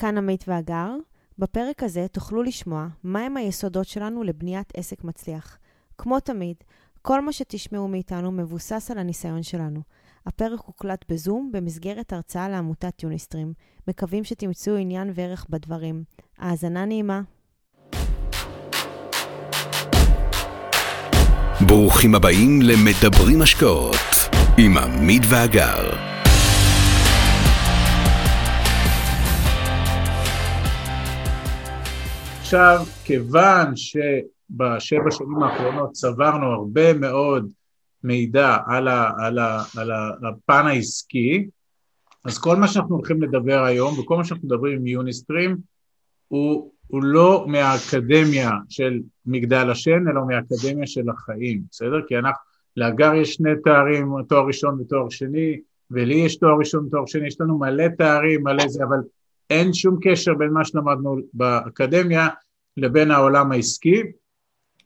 כאן 0.00 0.18
עמית 0.18 0.44
ואגר. 0.48 0.90
בפרק 1.38 1.82
הזה 1.82 2.06
תוכלו 2.12 2.42
לשמוע 2.42 2.86
מהם 3.04 3.36
היסודות 3.36 3.86
שלנו 3.86 4.22
לבניית 4.22 4.72
עסק 4.76 5.04
מצליח. 5.04 5.58
כמו 5.98 6.20
תמיד, 6.20 6.56
כל 7.02 7.20
מה 7.20 7.32
שתשמעו 7.32 7.88
מאיתנו 7.88 8.32
מבוסס 8.32 8.90
על 8.90 8.98
הניסיון 8.98 9.42
שלנו. 9.42 9.80
הפרק 10.26 10.60
הוקלט 10.66 11.04
בזום 11.08 11.50
במסגרת 11.52 12.12
הרצאה 12.12 12.48
לעמותת 12.48 13.02
יוניסטרים. 13.02 13.52
מקווים 13.88 14.24
שתמצאו 14.24 14.76
עניין 14.76 15.10
וערך 15.14 15.46
בדברים. 15.50 16.04
האזנה 16.38 16.84
נעימה. 16.84 17.22
ברוכים 21.66 22.14
הבאים 22.14 22.62
למדברים 22.62 23.42
השקעות 23.42 23.96
עם 24.58 24.78
עמית 24.78 25.22
ואגר. 25.30 26.09
עכשיו, 32.50 32.84
כיוון 33.04 33.76
שבשבע 33.76 35.10
שנים 35.10 35.42
האחרונות 35.42 35.92
צברנו 35.92 36.46
הרבה 36.46 36.92
מאוד 36.94 37.52
מידע 38.04 38.56
על, 38.66 38.88
ה, 38.88 39.10
על, 39.18 39.38
ה, 39.38 39.62
על 39.78 39.90
הפן 40.28 40.66
העסקי, 40.66 41.48
אז 42.24 42.38
כל 42.38 42.56
מה 42.56 42.68
שאנחנו 42.68 42.96
הולכים 42.96 43.22
לדבר 43.22 43.64
היום 43.64 43.98
וכל 43.98 44.16
מה 44.16 44.24
שאנחנו 44.24 44.48
מדברים 44.48 44.76
עם 44.76 44.86
יוניסטרים 44.86 45.56
הוא, 46.28 46.72
הוא 46.86 47.02
לא 47.02 47.44
מהאקדמיה 47.48 48.50
של 48.68 49.00
מגדל 49.26 49.70
השן, 49.70 50.08
אלא 50.08 50.20
מהאקדמיה 50.26 50.86
של 50.86 51.10
החיים, 51.10 51.62
בסדר? 51.70 52.00
כי 52.08 52.18
אנחנו, 52.18 52.42
לאגר 52.76 53.14
יש 53.14 53.34
שני 53.34 53.50
תארים, 53.64 54.12
תואר 54.28 54.46
ראשון 54.46 54.80
ותואר 54.80 55.08
שני, 55.08 55.60
ולי 55.90 56.14
יש 56.14 56.36
תואר 56.36 56.58
ראשון 56.58 56.86
ותואר 56.86 57.06
שני, 57.06 57.26
יש 57.26 57.40
לנו 57.40 57.58
מלא 57.58 57.88
תארים, 57.98 58.42
מלא 58.44 58.68
זה, 58.68 58.84
אבל 58.84 58.98
אין 59.50 59.72
שום 59.74 59.98
קשר 60.02 60.34
בין 60.34 60.50
מה 60.50 60.64
שלמדנו 60.64 61.16
באקדמיה 61.32 62.28
לבין 62.76 63.10
העולם 63.10 63.52
העסקי, 63.52 64.02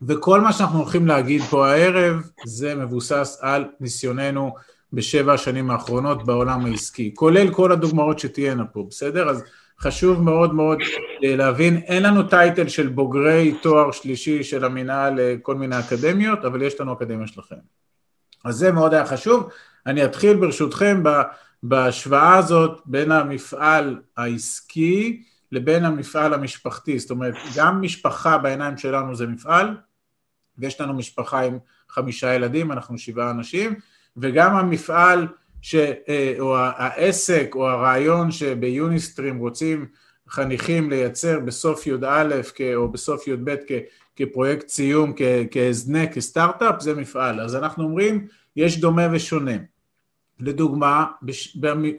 וכל 0.03 0.41
מה 0.41 0.53
שאנחנו 0.53 0.79
הולכים 0.79 1.07
להגיד 1.07 1.43
פה 1.43 1.69
הערב 1.69 2.23
זה 2.45 2.75
מבוסס 2.75 3.39
על 3.41 3.65
ניסיוננו 3.81 4.55
בשבע 4.93 5.33
השנים 5.33 5.71
האחרונות 5.71 6.27
בעולם 6.27 6.65
העסקי, 6.65 7.15
כולל 7.15 7.55
כל 7.55 7.73
הדוגמאות 7.73 8.19
שתהיינה 8.19 8.65
פה, 8.65 8.87
בסדר? 8.91 9.29
אז 9.31 9.45
חשוב 9.81 10.23
מאוד 10.23 10.55
מאוד 10.55 10.79
אה, 11.25 11.37
להבין, 11.37 11.77
אין 11.77 12.03
לנו 12.03 12.23
טייטל 12.23 12.69
של 12.69 12.89
בוגרי 12.89 13.55
תואר 13.63 13.91
שלישי 13.91 14.43
של 14.43 14.65
המינהל 14.65 15.15
לכל 15.17 15.55
מיני 15.55 15.79
אקדמיות, 15.79 16.45
אבל 16.45 16.63
יש 16.63 16.81
לנו 16.81 16.93
אקדמיה 16.93 17.27
שלכם. 17.27 17.57
אז 18.45 18.55
זה 18.55 18.73
מאוד 18.73 18.95
היה 18.95 19.07
חשוב. 19.07 19.49
אני 19.87 20.05
אתחיל 20.05 20.37
ברשותכם 20.37 21.03
בהשוואה 21.67 22.37
הזאת 22.37 22.81
בין 22.87 23.13
המפעל 23.13 24.01
העסקי 24.17 25.23
לבין 25.53 25.85
המפעל 25.85 26.35
המשפחתי, 26.35 26.99
זאת 26.99 27.11
אומרת 27.11 27.35
גם 27.57 27.83
משפחה 27.83 28.39
בעיניים 28.39 28.77
שלנו 28.77 29.15
זה 29.15 29.27
מפעל, 29.27 29.77
ויש 30.59 30.81
לנו 30.81 30.95
משפחה 30.95 31.41
עם 31.41 31.59
חמישה 31.89 32.35
ילדים, 32.35 32.73
אנחנו 32.73 32.99
שבעה 32.99 33.31
אנשים, 33.31 33.75
וגם 34.17 34.57
המפעל 34.57 35.27
ש, 35.63 35.75
אה, 35.75 36.35
או 36.39 36.57
העסק 36.59 37.51
או 37.55 37.69
הרעיון 37.69 38.31
שביוניסטרים 38.31 39.39
רוצים 39.39 39.87
חניכים 40.29 40.91
לייצר 40.91 41.41
בסוף 41.41 41.87
י"א 41.87 42.41
או 42.75 42.89
בסוף 42.89 43.29
י"ב 43.29 43.55
כפרויקט 44.17 44.69
סיום, 44.69 45.13
כהזנק, 45.51 46.13
כסטארט-אפ, 46.13 46.81
זה 46.81 46.95
מפעל. 46.95 47.41
אז 47.41 47.57
אנחנו 47.57 47.85
אומרים, 47.85 48.27
יש 48.57 48.81
דומה 48.81 49.07
ושונה. 49.13 49.74
לדוגמה, 50.41 51.07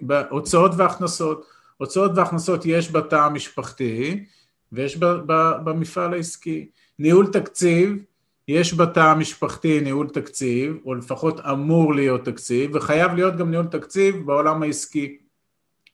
בהוצאות 0.02 0.72
והכנסות, 0.78 1.46
הוצאות 1.78 2.12
והכנסות 2.16 2.66
יש 2.66 2.92
בתא 2.92 3.16
המשפחתי 3.16 4.26
ויש 4.72 4.98
במפעל 5.64 6.14
העסקי. 6.14 6.70
ניהול 7.00 7.28
תקציב, 7.28 7.98
יש 8.48 8.74
בתא 8.74 9.00
המשפחתי 9.00 9.82
ניהול 9.82 10.10
תקציב, 10.10 10.78
או 10.86 10.96
לפחות 10.96 11.40
אמור 11.40 11.96
להיות 11.96 12.26
תקציב, 12.26 12.72
וחייב 12.74 13.14
להיות 13.14 13.36
גם 13.36 13.52
ניהול 13.52 13.66
תקציב 13.66 14.26
בעולם 14.26 14.64
העסקי. 14.64 15.18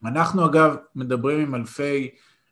אנחנו 0.06 0.46
אגב 0.46 0.76
מדברים 0.96 1.40
עם 1.40 1.56
אלפי 1.56 2.10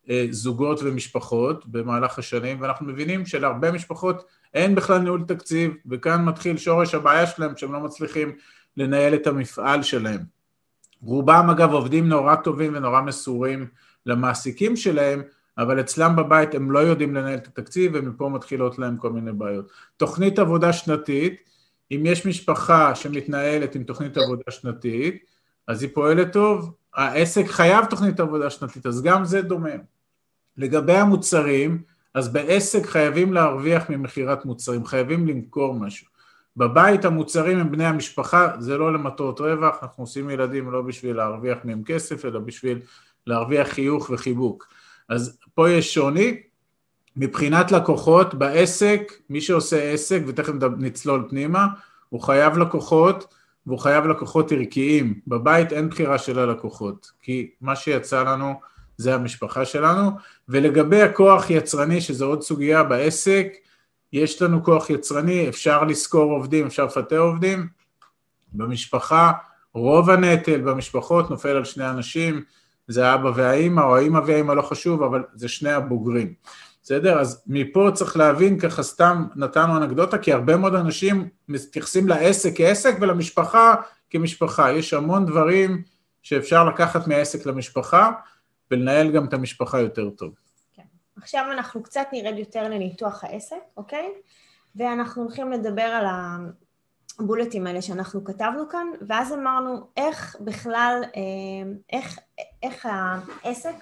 אה, 0.10 0.28
זוגות 0.32 0.80
ומשפחות 0.84 1.66
במהלך 1.68 2.20
השנים, 2.20 2.62
ואנחנו 2.62 2.86
מבינים 2.86 3.26
שלהרבה 3.26 3.72
משפחות 3.72 4.26
אין 4.54 4.76
בכלל 4.76 4.98
ניהול 4.98 5.24
תקציב, 5.28 5.74
וכאן 5.90 6.26
מתחיל 6.26 6.58
שורש 6.58 6.96
הבעיה 6.96 7.28
שלהם 7.28 7.58
שהם 7.58 7.74
לא 7.74 7.80
מצליחים 7.80 8.36
לנהל 8.80 9.14
את 9.14 9.28
המפעל 9.28 9.84
שלהם. 9.84 10.22
רובם 11.02 11.50
אגב 11.52 11.72
עובדים 11.72 12.10
נורא 12.10 12.36
טובים 12.36 12.76
ונורא 12.76 13.02
מסורים 13.02 13.68
למעסיקים 14.06 14.76
שלהם, 14.76 15.22
אבל 15.58 15.80
אצלם 15.80 16.16
בבית 16.16 16.56
הם 16.56 16.72
לא 16.72 16.80
יודעים 16.80 17.16
לנהל 17.16 17.38
את 17.38 17.48
התקציב 17.48 17.92
ומפה 17.96 18.30
מתחילות 18.30 18.80
להם 18.80 18.98
כל 18.98 19.12
מיני 19.12 19.32
בעיות. 19.32 19.72
תוכנית 19.98 20.40
עבודה 20.40 20.74
שנתית, 20.74 21.42
אם 21.92 22.04
יש 22.06 22.26
משפחה 22.26 22.96
שמתנהלת 22.96 23.76
עם 23.76 23.84
תוכנית 23.84 24.18
עבודה 24.18 24.44
שנתית, 24.50 25.26
אז 25.68 25.84
היא 25.84 25.90
פועלת 25.94 26.34
טוב, 26.34 26.74
העסק 26.96 27.48
חייב 27.48 27.86
תוכנית 27.86 28.20
עבודה 28.20 28.50
שנתית, 28.50 28.86
אז 28.86 29.02
גם 29.04 29.26
זה 29.26 29.42
דומה. 29.42 29.70
לגבי 30.58 30.94
המוצרים, 30.94 31.82
אז 32.14 32.34
בעסק 32.34 32.86
חייבים 32.86 33.34
להרוויח 33.34 33.90
ממכירת 33.90 34.46
מוצרים, 34.46 34.86
חייבים 34.86 35.28
למכור 35.28 35.74
משהו. 35.74 36.09
בבית 36.59 37.06
המוצרים 37.06 37.59
הם 37.59 37.72
בני 37.72 37.86
המשפחה, 37.86 38.52
זה 38.59 38.78
לא 38.78 38.94
למטרות 38.94 39.40
רווח, 39.40 39.75
אנחנו 39.84 40.03
עושים 40.03 40.30
ילדים 40.30 40.72
לא 40.72 40.81
בשביל 40.81 41.16
להרוויח 41.18 41.58
מהם 41.64 41.84
כסף, 41.84 42.25
אלא 42.25 42.40
בשביל 42.40 42.80
להרוויח 43.28 43.68
חיוך 43.68 44.09
וחיבוק. 44.14 44.68
אז 45.09 45.40
פה 45.53 45.69
יש 45.69 45.94
שוני. 45.94 46.42
מבחינת 47.16 47.72
לקוחות, 47.72 48.34
בעסק, 48.34 49.14
מי 49.30 49.42
שעושה 49.42 49.92
עסק, 49.92 50.22
ותכף 50.28 50.53
נצלול 50.78 51.28
פנימה, 51.30 51.68
הוא 52.09 52.22
חייב 52.22 52.58
לקוחות, 52.58 53.34
והוא 53.66 53.80
חייב 53.80 54.06
לקוחות 54.06 54.52
ערכיים. 54.52 55.19
בבית 55.28 55.74
אין 55.74 55.90
בחירה 55.90 56.18
של 56.18 56.40
הלקוחות, 56.40 57.12
כי 57.22 57.52
מה 57.62 57.75
שיצא 57.75 58.24
לנו 58.24 58.53
זה 58.98 59.16
המשפחה 59.16 59.66
שלנו. 59.66 60.12
ולגבי 60.50 61.02
הכוח 61.02 61.50
יצרני, 61.50 62.02
שזו 62.02 62.25
עוד 62.25 62.42
סוגיה 62.42 62.84
בעסק, 62.84 63.48
יש 64.14 64.42
לנו 64.42 64.64
כוח 64.64 64.90
יצרני, 64.90 65.50
אפשר 65.50 65.84
לשכור 65.84 66.31
עובדים, 66.31 66.66
אפשר 66.66 66.86
לפטר 66.86 67.20
עובדים. 67.20 67.68
במשפחה, 68.53 69.31
רוב 69.74 70.09
הנטל 70.09 70.62
במשפחות 70.62 71.30
נופל 71.30 71.50
על 71.50 71.66
שני 71.66 71.90
אנשים, 71.90 72.44
זה 72.88 73.08
האבא 73.08 73.31
והאימא, 73.36 73.81
או 73.81 73.96
האימא 73.96 74.19
והאימא 74.25 74.53
לא 74.53 74.62
חשוב, 74.62 75.03
אבל 75.03 75.24
זה 75.34 75.48
שני 75.48 75.72
הבוגרים. 75.72 76.34
בסדר? 76.84 77.19
אז 77.19 77.44
מפה 77.48 77.90
צריך 77.94 78.18
להבין, 78.18 78.59
ככה 78.59 78.84
סתם 78.84 79.25
נתנו 79.36 79.78
אנקדוטה, 79.78 80.18
כי 80.18 80.34
הרבה 80.34 80.58
מאוד 80.58 80.75
אנשים 80.75 81.28
מתייחסים 81.48 82.08
לעסק 82.08 82.52
כעסק 82.56 82.96
ולמשפחה 83.02 83.75
כמשפחה. 84.09 84.72
יש 84.72 84.94
המון 84.94 85.25
דברים 85.25 85.84
שאפשר 86.22 86.66
לקחת 86.66 87.08
מהעסק 87.08 87.46
למשפחה 87.46 88.12
ולנהל 88.72 89.12
גם 89.12 89.25
את 89.25 89.34
המשפחה 89.34 89.80
יותר 89.80 90.09
טוב. 90.09 90.34
עכשיו 91.22 91.46
אנחנו 91.52 91.84
קצת 91.84 92.07
נרד 92.12 92.38
יותר 92.38 92.63
לניתוח 92.63 93.24
העסק, 93.24 93.59
אוקיי? 93.78 94.09
ואנחנו 94.75 95.24
הולכים 95.24 95.52
לדבר 95.52 95.81
על 95.81 96.06
הבולטים 97.19 97.68
האלה 97.68 97.81
שאנחנו 97.81 98.24
כתבנו 98.24 98.69
כאן, 98.69 98.88
ואז 99.07 99.34
אמרנו 99.34 99.88
איך 99.97 100.35
בכלל, 100.40 101.02
אה, 101.16 101.72
איך, 101.94 102.19
איך 102.63 102.88
העסק, 102.90 103.75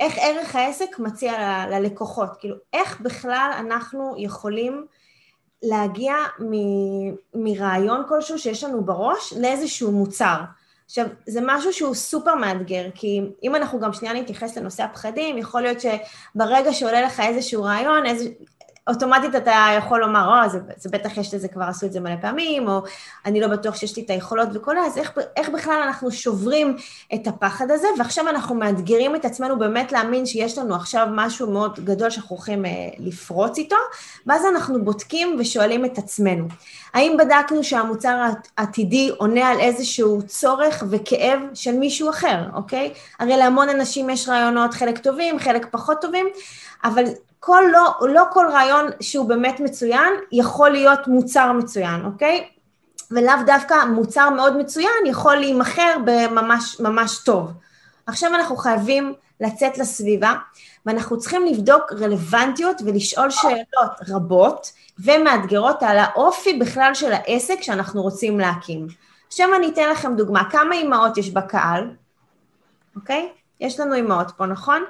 איך 0.00 0.14
ערך 0.20 0.56
העסק 0.56 0.98
מציע 0.98 1.32
ל, 1.32 1.74
ללקוחות, 1.74 2.36
כאילו 2.40 2.56
איך 2.72 3.00
בכלל 3.00 3.50
אנחנו 3.58 4.14
יכולים 4.18 4.86
להגיע 5.62 6.14
מ, 6.40 6.52
מרעיון 7.34 8.04
כלשהו 8.08 8.38
שיש 8.38 8.64
לנו 8.64 8.84
בראש 8.84 9.32
לאיזשהו 9.32 9.92
מוצר. 9.92 10.40
עכשיו, 10.88 11.06
זה 11.26 11.40
משהו 11.42 11.72
שהוא 11.72 11.94
סופר 11.94 12.34
מאתגר, 12.34 12.86
כי 12.94 13.20
אם 13.42 13.54
אנחנו 13.54 13.80
גם 13.80 13.92
שנייה 13.92 14.14
נתייחס 14.14 14.56
לנושא 14.56 14.82
הפחדים, 14.82 15.38
יכול 15.38 15.62
להיות 15.62 15.78
שברגע 15.80 16.72
שעולה 16.72 17.02
לך 17.02 17.20
איזשהו 17.20 17.62
רעיון, 17.62 18.06
איזה, 18.06 18.28
אוטומטית 18.88 19.36
אתה 19.36 19.66
יכול 19.78 20.00
לומר, 20.00 20.42
או, 20.44 20.48
זה, 20.48 20.58
זה 20.76 20.88
בטח 20.88 21.16
יש 21.16 21.34
לזה, 21.34 21.48
כבר 21.48 21.64
עשו 21.64 21.86
את 21.86 21.92
זה 21.92 22.00
מלא 22.00 22.16
פעמים, 22.20 22.68
או 22.68 22.82
אני 23.26 23.40
לא 23.40 23.48
בטוח 23.48 23.76
שיש 23.76 23.96
לי 23.96 24.02
את 24.02 24.10
היכולות 24.10 24.48
וכל 24.54 24.74
זה, 24.74 24.86
אז 24.86 24.98
איך, 24.98 25.12
איך 25.36 25.48
בכלל 25.48 25.82
אנחנו 25.86 26.10
שוברים 26.10 26.76
את 27.14 27.26
הפחד 27.26 27.70
הזה, 27.70 27.88
ועכשיו 27.98 28.28
אנחנו 28.28 28.54
מאתגרים 28.54 29.16
את 29.16 29.24
עצמנו 29.24 29.58
באמת 29.58 29.92
להאמין 29.92 30.26
שיש 30.26 30.58
לנו 30.58 30.74
עכשיו 30.74 31.06
משהו 31.10 31.50
מאוד 31.50 31.80
גדול 31.84 32.10
שאנחנו 32.10 32.36
הולכים 32.36 32.66
אה, 32.66 32.70
לפרוץ 32.98 33.58
איתו, 33.58 33.76
ואז 34.26 34.46
אנחנו 34.46 34.84
בודקים 34.84 35.36
ושואלים 35.38 35.84
את 35.84 35.98
עצמנו, 35.98 36.44
האם 36.94 37.16
בדקנו 37.18 37.64
שהמוצר 37.64 38.24
העתידי 38.56 39.10
עונה 39.18 39.48
על 39.48 39.60
איזשהו 39.60 40.22
צורך 40.26 40.82
וכאב 40.90 41.40
של 41.54 41.72
מישהו 41.72 42.10
אחר, 42.10 42.44
אוקיי? 42.54 42.92
הרי 43.18 43.36
להמון 43.36 43.68
אנשים 43.68 44.10
יש 44.10 44.28
רעיונות, 44.28 44.74
חלק 44.74 44.98
טובים, 44.98 45.38
חלק 45.38 45.66
פחות 45.70 46.00
טובים, 46.00 46.26
אבל 46.84 47.04
כל 47.40 47.62
לא, 47.72 48.08
לא 48.08 48.24
כל 48.32 48.46
רעיון 48.52 48.90
שהוא 49.00 49.28
באמת 49.28 49.60
מצוין 49.60 50.12
יכול 50.32 50.70
להיות 50.70 51.08
מוצר 51.08 51.52
מצוין, 51.52 52.04
אוקיי? 52.04 52.48
ולאו 53.10 53.34
דווקא 53.46 53.84
מוצר 53.84 54.30
מאוד 54.30 54.56
מצוין 54.56 55.06
יכול 55.06 55.36
להימכר 55.36 55.96
בממש 56.04 56.80
ממש 56.80 57.18
טוב. 57.24 57.52
עכשיו 58.06 58.34
אנחנו 58.34 58.56
חייבים 58.56 59.14
לצאת 59.40 59.78
לסביבה, 59.78 60.34
ואנחנו 60.86 61.18
צריכים 61.18 61.46
לבדוק 61.46 61.92
רלוונטיות 61.92 62.76
ולשאול 62.84 63.30
שאלות 63.30 63.90
רבות 64.08 64.72
ומאתגרות 64.98 65.82
על 65.82 65.98
האופי 65.98 66.58
בכלל 66.58 66.94
של 66.94 67.12
העסק 67.12 67.62
שאנחנו 67.62 68.02
רוצים 68.02 68.40
להקים. 68.40 68.86
עכשיו 69.26 69.48
אני 69.56 69.68
אתן 69.68 69.90
לכם 69.90 70.16
דוגמה, 70.16 70.50
כמה 70.50 70.74
אימהות 70.74 71.18
יש 71.18 71.30
בקהל, 71.30 71.90
אוקיי? 72.96 73.28
יש 73.60 73.80
לנו 73.80 73.94
אימהות 73.94 74.30
פה, 74.36 74.46
נכון? 74.46 74.84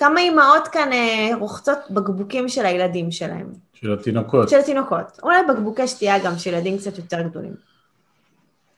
כמה 0.00 0.20
אימהות 0.20 0.68
כאן 0.68 0.92
אה, 0.92 1.30
רוחצות 1.38 1.78
בקבוקים 1.90 2.48
של 2.48 2.66
הילדים 2.66 3.10
שלהם? 3.10 3.52
של 3.74 3.92
התינוקות. 3.92 4.48
של 4.48 4.58
התינוקות. 4.58 5.20
אולי 5.22 5.36
בקבוקי 5.48 5.88
שתייה 5.88 6.18
גם 6.18 6.38
של 6.38 6.50
ילדים 6.50 6.78
קצת 6.78 6.98
יותר 6.98 7.22
גדולים. 7.22 7.54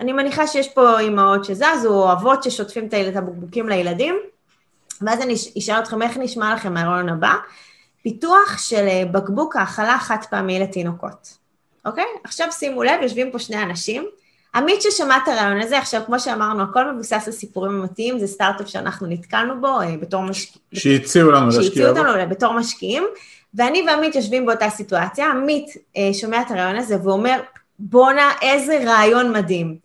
אני 0.01 0.13
מניחה 0.13 0.47
שיש 0.47 0.69
פה 0.69 0.99
אימהות 0.99 1.45
שזזו, 1.45 1.95
או 1.95 2.13
אבות 2.13 2.43
ששוטפים 2.43 2.87
את 2.87 3.17
הבקבוקים 3.17 3.69
לילדים, 3.69 4.15
ואז 5.03 5.21
אני 5.21 5.35
אשאל 5.59 5.79
אתכם 5.79 6.03
איך 6.03 6.17
נשמע 6.17 6.55
לכם 6.55 6.77
הרעיון 6.77 7.09
הבא. 7.09 7.35
פיתוח 8.03 8.59
של 8.59 8.87
אה, 8.89 9.03
בקבוק 9.13 9.57
האכלה 9.57 9.99
חד 9.99 10.25
פעמי 10.31 10.61
לתינוקות, 10.61 11.39
אוקיי? 11.85 12.07
עכשיו 12.25 12.53
שימו 12.53 12.83
לב, 12.83 13.03
יושבים 13.03 13.33
פה 13.33 13.39
שני 13.39 13.63
אנשים, 13.63 14.05
עמית 14.55 14.83
ששמע 14.83 15.17
את 15.17 15.29
הרעיון 15.29 15.61
הזה, 15.61 15.79
עכשיו 15.79 16.03
כמו 16.07 16.21
שאמרנו, 16.21 16.63
הכל 16.63 16.93
מבוסס 16.93 17.23
על 17.27 17.33
סיפורים 17.33 17.73
אמיתיים, 17.73 18.19
זה 18.19 18.27
סטארט-אפ 18.27 18.69
שאנחנו 18.69 19.07
נתקלנו 19.07 19.61
בו 19.61 19.81
אה, 19.81 19.97
בתור 20.01 20.23
משקיעים. 20.23 20.63
שהציעו 20.73 21.31
לנו 21.31 21.47
להשקיע 21.47 21.63
בו. 21.63 21.75
שהציעו 21.75 21.89
אותנו 21.89 22.31
בתור 22.31 22.53
משקיעים, 22.53 23.05
ואני 23.55 23.85
ועמית 23.87 24.15
יושבים 24.15 24.47
באותה 24.47 24.71
סיטואציה, 24.71 25.31
עמית 25.31 25.77
אה, 25.97 26.11
שומע 26.13 26.41
את 26.41 26.51
הרעיון 26.51 26.77
הזה 26.77 26.97
ואומר, 27.03 27.41
בואנה, 27.79 28.31
איזה 28.43 28.83
רעיון 28.87 29.33
מדהים. 29.33 29.77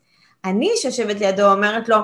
אני 0.45 0.69
שיושבת 0.75 1.19
לידו 1.19 1.51
אומרת 1.51 1.89
לו, 1.89 1.97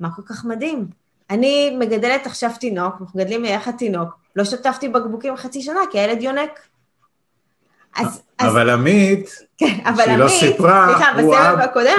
מה 0.00 0.08
כל 0.16 0.22
כך 0.22 0.44
מדהים? 0.44 0.86
אני 1.30 1.76
מגדלת 1.78 2.26
עכשיו 2.26 2.50
תינוק, 2.60 2.94
אנחנו 3.00 3.20
מגדלים 3.20 3.42
ביחד 3.42 3.72
תינוק, 3.72 4.08
לא 4.36 4.44
שטפתי 4.44 4.88
בקבוקים 4.88 5.36
חצי 5.36 5.62
שנה 5.62 5.80
כי 5.90 5.98
הילד 5.98 6.22
יונק. 6.22 6.60
אז, 7.96 8.22
אבל. 8.46 8.70
עמית, 8.70 9.44
כן, 9.58 9.78
שהיא 9.96 10.16
לא 10.16 10.28
סיפרה, 10.28 10.98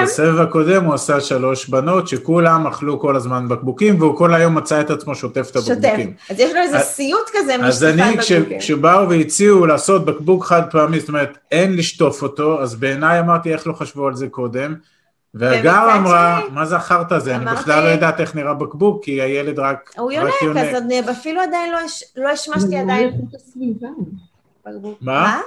בסבב 0.03 0.39
הקודם, 0.39 0.85
הוא 0.85 0.93
עשה 0.93 1.21
שלוש 1.21 1.69
בנות 1.69 2.07
שכולם 2.07 2.67
אכלו 2.67 2.99
כל 2.99 3.15
הזמן 3.15 3.47
בקבוקים 3.47 4.01
והוא 4.01 4.17
כל 4.17 4.33
היום 4.33 4.55
מצא 4.55 4.81
את 4.81 4.89
עצמו 4.89 5.15
שוטף 5.15 5.47
את 5.51 5.55
הבקבוקים. 5.55 6.13
שוטף, 6.19 6.31
אז 6.31 6.39
יש 6.39 6.53
לו 6.53 6.61
איזה 6.61 6.79
סיוט 6.79 7.29
כזה 7.33 7.57
משטפת 7.57 7.93
בקבוקים. 7.93 8.19
אז 8.19 8.33
אני, 8.33 8.59
כשבאו 8.59 9.09
והציעו 9.09 9.65
לעשות 9.65 10.05
בקבוק 10.05 10.45
חד 10.45 10.61
פעמי, 10.71 10.99
זאת 10.99 11.09
אומרת, 11.09 11.37
אין 11.51 11.77
לשטוף 11.77 12.21
אותו, 12.23 12.61
אז 12.61 12.75
בעיניי 12.75 13.19
אמרתי 13.19 13.53
איך 13.53 13.67
לא 13.67 13.73
חשבו 13.73 14.07
על 14.07 14.15
זה 14.15 14.27
קודם. 14.27 14.75
והגר 15.33 15.95
אמרה, 15.97 16.41
מה 16.51 16.65
זה 16.65 16.75
החרטא 16.75 17.13
הזה? 17.13 17.35
אני 17.35 17.45
בכלל 17.45 17.83
לא 17.83 17.89
יודעת 17.89 18.19
איך 18.19 18.35
נראה 18.35 18.53
בקבוק, 18.53 19.05
כי 19.05 19.21
הילד 19.21 19.59
רק 19.59 19.91
הוא 19.97 20.11
יונק, 20.11 20.33
אז 20.57 21.09
אפילו 21.11 21.41
עדיין 21.41 21.73
לא 22.17 22.29
השמשתי 22.29 22.77
עדיין. 22.77 23.11
מה? 25.01 25.39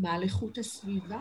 מה 0.00 0.12
על 0.12 0.22
איכות 0.22 0.58
הסביבה? 0.58 1.16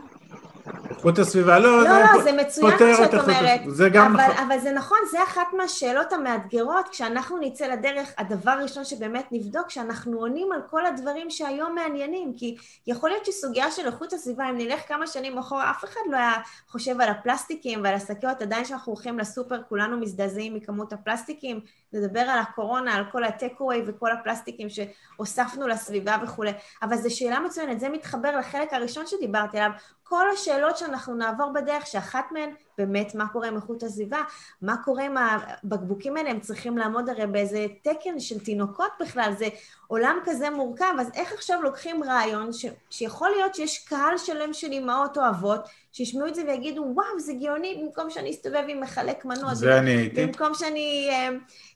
איכות 0.90 1.20
הסביבה, 1.20 1.60
לא, 1.60 1.84
לא, 1.84 1.90
לא, 1.90 2.24
זה 2.24 2.32
מצוין 2.32 2.74
מה 2.74 2.96
שאת 2.98 3.14
אומרת, 3.14 3.62
זה 3.68 3.90
גם 3.90 4.16
אבל, 4.16 4.24
נכון. 4.24 4.46
אבל 4.46 4.60
זה 4.60 4.72
נכון, 4.72 4.98
זה 5.12 5.24
אחת 5.24 5.48
מהשאלות 5.58 6.14
המאתגרות, 6.14 6.88
כשאנחנו 6.92 7.38
נצא 7.38 7.68
לדרך, 7.68 8.14
הדבר 8.18 8.52
הראשון 8.52 8.86
שבאמת 8.86 9.26
נבדוק, 9.32 9.70
שאנחנו 9.70 10.20
עונים 10.20 10.52
על 10.52 10.62
כל 10.70 10.86
הדברים 10.86 11.30
שהיום 11.30 11.76
מעניינים, 11.76 12.34
כי 12.38 12.56
יכול 12.88 13.10
להיות 13.10 13.26
שסוגיה 13.26 13.72
של 13.72 13.86
איכות 13.86 14.14
הסביבה, 14.14 14.50
אם 14.50 14.58
נלך 14.58 14.88
כמה 14.88 15.08
שנים 15.08 15.38
אחורה, 15.38 15.72
אף 15.72 15.84
אחד 15.84 16.00
לא 16.12 16.18
היה 16.18 16.34
חושב 16.68 17.02
על 17.02 17.10
הפלסטיקים 17.10 17.84
ועל 17.84 17.96
השקיות, 17.96 18.42
עדיין 18.42 18.64
כשאנחנו 18.64 18.94
הולכים 18.94 19.20
לסופר, 19.20 19.62
כולנו 19.70 20.00
מזדעזעים 20.00 20.56
מכמות 20.56 20.94
הפלסטיקים, 20.94 21.60
נדבר 21.94 22.20
על 22.20 22.40
הקורונה, 22.40 22.96
על 22.96 23.04
כל 23.12 23.24
הטק-אווי 23.24 23.82
וכל 23.88 24.12
הפלסטיקים 24.12 24.68
שהוספנו 24.70 25.68
לסביבה 25.68 26.18
וכולי, 26.24 26.52
אבל 26.82 26.98
זו 26.98 27.16
שאלה 27.16 27.40
מצוינת, 27.40 27.80
זה 27.80 27.90
מתחבר 27.90 28.38
לחלק 28.38 28.67
הראשון 28.74 29.08
שדיברתי 29.08 29.58
עליו, 29.58 29.72
כל 30.10 30.30
השאלות 30.34 30.78
שאנחנו 30.78 31.16
נעבור 31.16 31.54
בדרך, 31.54 31.88
שאחת 31.88 32.26
מהן 32.32 32.50
באמת 32.78 33.16
מה 33.16 33.28
קורה 33.28 33.48
עם 33.48 33.56
איכות 33.56 33.84
הסביבה, 33.84 34.22
מה 34.62 34.76
קורה 34.84 35.04
עם 35.04 35.16
הבקבוקים 35.18 36.18
האלה, 36.18 36.30
הם 36.30 36.40
צריכים 36.40 36.78
לעמוד 36.78 37.10
הרי 37.10 37.28
באיזה 37.28 37.66
תקן 37.84 38.20
של 38.20 38.40
תינוקות 38.40 38.92
בכלל, 39.00 39.32
זה 39.38 39.48
עולם 39.88 40.20
כזה 40.26 40.50
מורכב, 40.50 40.94
אז 41.00 41.12
איך 41.14 41.34
עכשיו 41.34 41.62
לוקחים 41.62 42.04
רעיון 42.04 42.54
ש, 42.54 42.66
שיכול 42.90 43.30
להיות 43.30 43.56
שיש 43.56 43.86
קהל 43.88 44.18
שלם 44.18 44.54
של 44.54 44.72
אימהות 44.72 45.18
או 45.18 45.30
אבות, 45.30 45.60
שישמעו 45.92 46.28
את 46.28 46.36
זה 46.36 46.44
ויגידו, 46.48 46.86
וואו, 46.96 47.20
זה 47.20 47.34
גאוני, 47.34 47.82
במקום 47.84 48.10
שאני 48.10 48.32
אסתובב 48.32 48.64
עם 48.68 48.82
מחלק 48.82 49.26
מנוע, 49.26 49.54
זה 49.54 49.78
אני 49.78 49.92
הייתי. 49.92 50.26
במקום 50.26 50.54
שאני, 50.54 51.08
אה, 51.10 51.30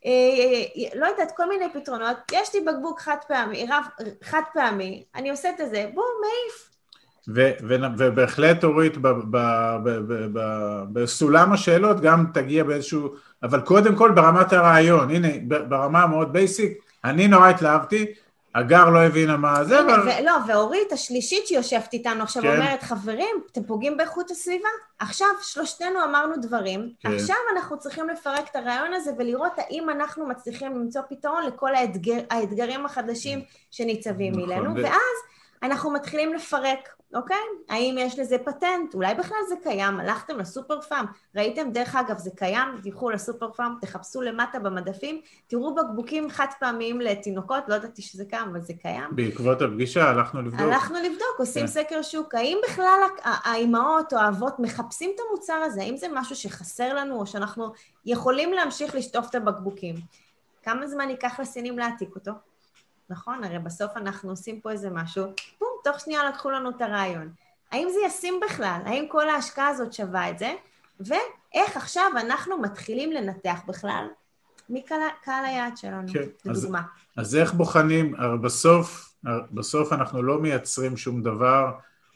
אה, 0.05 0.11
אה, 0.75 0.99
לא 0.99 1.05
יודעת, 1.05 1.31
כל 1.37 1.49
מיני 1.49 1.65
פתרונות, 1.73 2.17
יש 2.31 2.55
לי 2.55 2.61
בקבוק 2.61 2.99
חד 2.99 3.17
פעמי, 3.27 3.65
רב, 3.69 3.83
חד 4.23 4.41
פעמי, 4.53 5.05
אני 5.15 5.29
עושה 5.29 5.49
את 5.49 5.57
זה, 5.57 5.89
בום, 5.93 6.05
מעיף. 6.21 6.71
ו- 7.27 7.51
ו- 7.67 7.75
ובהחלט 7.97 8.63
אורית 8.63 8.97
בסולם 10.93 11.53
השאלות 11.53 12.01
גם 12.01 12.25
תגיע 12.33 12.63
באיזשהו, 12.63 13.15
אבל 13.43 13.61
קודם 13.61 13.95
כל 13.95 14.11
ברמת 14.11 14.53
הרעיון, 14.53 15.09
הנה 15.09 15.27
ברמה 15.67 16.03
המאוד 16.03 16.33
basic, 16.33 16.77
אני 17.05 17.27
נורא 17.27 17.49
התלהבתי, 17.49 18.05
הגר 18.55 18.89
לא 18.89 18.99
הבינה 18.99 19.37
מה 19.37 19.63
זה, 19.63 19.79
אבל... 19.81 20.25
לא, 20.25 20.31
ואורית 20.47 20.91
השלישית 20.91 21.47
שיושבת 21.47 21.93
איתנו 21.93 22.23
עכשיו 22.23 22.43
כן. 22.43 22.55
אומרת, 22.55 22.83
חברים, 22.83 23.35
אתם 23.51 23.63
פוגעים 23.63 23.97
באיכות 23.97 24.31
הסביבה. 24.31 24.69
עכשיו 24.99 25.27
שלושתנו 25.41 26.03
אמרנו 26.03 26.35
דברים, 26.41 26.89
כן. 26.99 27.13
עכשיו 27.13 27.35
אנחנו 27.55 27.79
צריכים 27.79 28.09
לפרק 28.09 28.49
את 28.51 28.55
הרעיון 28.55 28.93
הזה 28.93 29.11
ולראות 29.17 29.51
האם 29.57 29.89
אנחנו 29.89 30.27
מצליחים 30.27 30.75
למצוא 30.75 31.01
פתרון 31.09 31.45
לכל 31.45 31.75
האתגר, 31.75 32.19
האתגרים 32.29 32.85
החדשים 32.85 33.39
כן. 33.39 33.45
שניצבים 33.71 34.33
נכון, 34.33 34.49
מולנו, 34.49 34.71
ו... 34.71 34.83
ואז 34.83 35.17
אנחנו 35.63 35.91
מתחילים 35.91 36.33
לפרק, 36.33 36.89
אוקיי? 37.13 37.37
האם 37.69 37.95
יש 37.99 38.19
לזה 38.19 38.37
פטנט? 38.37 38.93
אולי 38.93 39.15
בכלל 39.15 39.37
זה 39.49 39.55
קיים? 39.63 39.99
הלכתם 39.99 40.39
לסופר 40.39 40.81
פארם, 40.81 41.05
ראיתם? 41.35 41.71
דרך 41.71 41.95
אגב, 41.95 42.17
זה 42.17 42.29
קיים, 42.35 42.67
תלכו 42.83 43.09
לסופר 43.09 43.51
פארם, 43.51 43.77
תחפשו 43.81 44.21
למטה 44.21 44.59
במדפים, 44.59 45.21
תראו 45.47 45.75
בקבוקים 45.75 46.29
חד 46.29 46.45
פעמיים 46.59 47.01
לתינוקות, 47.01 47.63
לא 47.67 47.75
ידעתי 47.75 48.01
שזה 48.01 48.25
קיים, 48.25 48.49
אבל 48.49 48.61
זה 48.61 48.73
קיים. 48.81 49.09
בעקבות 49.11 49.61
הפגישה 49.61 50.09
הלכנו 50.09 50.41
לבדוק. 50.41 50.59
הלכנו 50.59 50.97
לבדוק, 50.97 51.39
עושים 51.39 51.61
כן. 51.61 51.67
סקר 51.67 52.01
שוק. 52.01 52.35
האם 52.35 52.57
בכלל 52.69 52.99
האימהות 53.23 54.13
או 54.13 54.17
האבות 54.17 54.59
מחפשים 54.59 55.11
את 55.15 55.21
המוצר 55.27 55.53
הזה? 55.53 55.81
האם 55.81 55.97
זה 55.97 56.07
משהו 56.13 56.35
שחסר 56.35 56.93
לנו, 56.93 57.19
או 57.19 57.27
שאנחנו 57.27 57.71
יכולים 58.05 58.53
להמשיך 58.53 58.95
לשטוף 58.95 59.29
את 59.29 59.35
הבקבוקים? 59.35 59.95
כמה 60.63 60.87
זמן 60.87 61.09
ייקח 61.09 61.39
לסינים 61.39 61.79
להעתיק 61.79 62.15
אותו? 62.15 62.31
נכון? 63.11 63.43
הרי 63.43 63.59
בסוף 63.59 63.91
אנחנו 63.95 64.29
עושים 64.29 64.61
פה 64.61 64.71
איזה 64.71 64.89
משהו, 64.89 65.23
בום, 65.59 65.69
תוך 65.83 65.99
שנייה 65.99 66.29
לקחו 66.29 66.49
לנו 66.49 66.69
את 66.69 66.81
הרעיון. 66.81 67.29
האם 67.71 67.87
זה 67.93 67.99
ישים 68.05 68.39
בכלל? 68.45 68.79
האם 68.85 69.05
כל 69.09 69.29
ההשקעה 69.29 69.67
הזאת 69.67 69.93
שווה 69.93 70.29
את 70.29 70.39
זה? 70.39 70.53
ואיך 70.99 71.77
עכשיו 71.77 72.11
אנחנו 72.17 72.57
מתחילים 72.57 73.11
לנתח 73.11 73.59
בכלל 73.67 74.07
מי 74.69 74.81
קהל, 74.81 74.99
קהל 75.23 75.45
היעד 75.45 75.77
שלנו, 75.77 76.13
כן, 76.13 76.19
לדוגמה. 76.45 76.81
אז, 77.17 77.27
אז 77.27 77.35
איך 77.35 77.53
בוחנים, 77.53 78.15
הרי 78.17 78.37
בסוף, 78.37 79.13
בסוף 79.51 79.93
אנחנו 79.93 80.23
לא 80.23 80.39
מייצרים 80.39 80.97
שום 80.97 81.21
דבר 81.21 81.71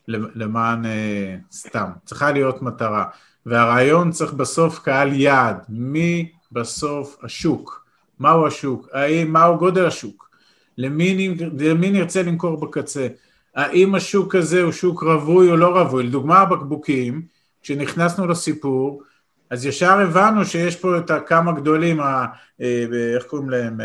למען 0.07 0.85
אה, 0.85 1.35
סתם, 1.51 1.89
צריכה 2.05 2.31
להיות 2.31 2.61
מטרה. 2.61 3.05
והרעיון 3.45 4.11
צריך 4.11 4.33
בסוף 4.33 4.79
קהל 4.79 5.13
יעד, 5.13 5.65
מי 5.69 6.31
בסוף 6.51 7.17
השוק, 7.23 7.85
מהו 8.19 8.47
השוק, 8.47 8.87
האם, 8.93 9.33
מהו 9.33 9.57
גודל 9.57 9.85
השוק, 9.85 10.29
למי, 10.77 11.35
למי 11.59 11.91
נרצה 11.91 12.23
למכור 12.23 12.57
בקצה. 12.57 13.07
האם 13.55 13.95
השוק 13.95 14.35
הזה 14.35 14.61
הוא 14.61 14.71
שוק 14.71 15.03
רווי 15.03 15.49
או 15.49 15.55
לא 15.55 15.67
רווי? 15.67 16.03
לדוגמה 16.03 16.39
הבקבוקים, 16.39 17.21
כשנכנסנו 17.61 18.27
לסיפור, 18.27 19.03
אז 19.49 19.65
ישר 19.65 19.99
הבנו 19.99 20.45
שיש 20.45 20.75
פה 20.75 20.97
את 20.97 21.11
הכמה 21.11 21.51
גדולים, 21.51 21.99
ה, 21.99 22.25
אה, 22.61 22.85
איך 23.15 23.23
קוראים 23.23 23.49
להם? 23.49 23.77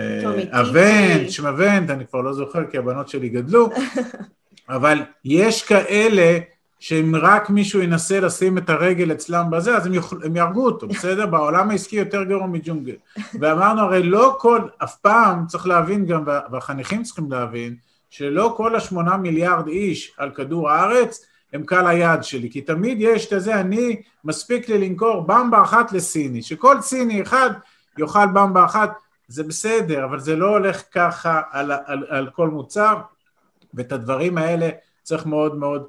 אבנט, 0.51 1.27
אה, 1.27 1.31
שמוונט, 1.31 1.91
אני 1.91 2.07
כבר 2.07 2.21
לא 2.21 2.33
זוכר 2.33 2.67
כי 2.71 2.79
הבנות 2.79 3.09
שלי 3.09 3.29
גדלו, 3.29 3.71
אבל 4.69 4.99
יש 5.25 5.63
כאלה 5.63 6.39
שאם 6.81 7.13
רק 7.17 7.51
מישהו 7.51 7.83
ינסה 7.83 8.21
לשים 8.21 8.59
את 8.59 8.71
הרגל 8.71 9.13
אצלם 9.13 9.51
בזה, 9.51 9.77
אז 9.77 9.87
הם, 9.87 9.95
יוכל, 9.95 10.17
הם 10.25 10.37
יהרגו 10.37 10.67
אותו, 10.67 10.89
בסדר? 10.95 11.27
בעולם 11.27 11.71
העסקי 11.71 11.97
יותר 11.97 12.25
גרוע 12.25 12.47
מג'ונגל. 12.47 12.95
ואמרנו, 13.41 13.81
הרי 13.81 14.03
לא 14.03 14.37
כל, 14.39 14.61
אף 14.85 14.97
פעם 14.97 15.47
צריך 15.47 15.67
להבין 15.67 16.07
גם, 16.07 16.25
והחניכים 16.51 17.03
צריכים 17.03 17.33
להבין, 17.33 17.77
שלא 18.11 18.55
כל 18.57 18.77
השמונה 18.77 19.17
מיליארד 19.17 19.69
איש 19.69 20.13
על 20.19 20.31
כדור 20.31 20.71
הארץ 20.71 21.27
הם 21.53 21.65
קהל 21.65 21.87
היעד 21.87 22.25
שלי, 22.25 22.51
כי 22.51 22.61
תמיד 22.61 22.99
יש 23.01 23.33
את 23.33 23.43
זה, 23.43 23.61
אני, 23.61 24.03
מספיק 24.25 24.69
לי 24.69 24.89
למכור 24.89 25.21
במבה 25.21 25.63
אחת 25.63 25.93
לסיני, 25.93 26.43
שכל 26.43 26.81
סיני 26.81 27.23
אחד 27.23 27.51
יאכל 27.99 28.27
במבה 28.27 28.65
אחת, 28.65 28.93
זה 29.29 29.43
בסדר, 29.43 30.05
אבל 30.05 30.21
זה 30.21 30.37
לא 30.37 30.49
הולך 30.49 30.83
ככה 30.93 31.41
על, 31.51 31.73
על, 31.87 32.05
על 32.09 32.31
כל 32.31 32.49
מוצר, 32.49 32.97
ואת 33.75 33.93
הדברים 33.93 34.39
האלה 34.39 34.69
צריך 35.03 35.27
מאוד 35.27 35.57
מאוד 35.57 35.87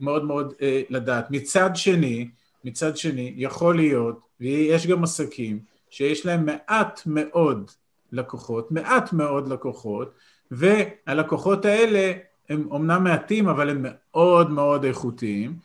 מאוד 0.00 0.24
מאוד 0.24 0.54
אה, 0.62 0.82
לדעת. 0.90 1.30
מצד 1.30 1.70
שני, 1.74 2.28
מצד 2.64 2.96
שני, 2.96 3.34
יכול 3.36 3.76
להיות, 3.76 4.20
ויש 4.40 4.86
גם 4.86 5.04
עסקים, 5.04 5.58
שיש 5.90 6.26
להם 6.26 6.46
מעט 6.46 7.00
מאוד 7.06 7.70
לקוחות, 8.12 8.72
מעט 8.72 9.12
מאוד 9.12 9.48
לקוחות, 9.48 10.14
והלקוחות 10.50 11.64
האלה 11.64 12.12
הם 12.48 12.68
אומנם 12.70 13.04
מעטים, 13.04 13.48
אבל 13.48 13.70
הם 13.70 13.86
מאוד 13.86 14.50
מאוד 14.50 14.84
איכותיים. 14.84 15.56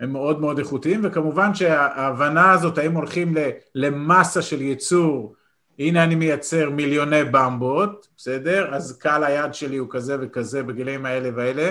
הם 0.00 0.12
מאוד 0.12 0.40
מאוד 0.40 0.58
איכותיים, 0.58 1.00
וכמובן 1.04 1.54
שההבנה 1.54 2.52
הזאת, 2.52 2.78
האם 2.78 2.92
הולכים 2.92 3.34
למסה 3.74 4.42
של 4.42 4.62
ייצור, 4.62 5.34
הנה 5.78 6.04
אני 6.04 6.14
מייצר 6.14 6.70
מיליוני 6.70 7.24
במבות, 7.24 8.08
בסדר? 8.16 8.74
אז 8.74 8.98
קהל 8.98 9.24
היד 9.24 9.54
שלי 9.54 9.76
הוא 9.76 9.88
כזה 9.90 10.16
וכזה 10.20 10.62
בגילאים 10.62 11.06
האלה 11.06 11.30
והאלה, 11.34 11.70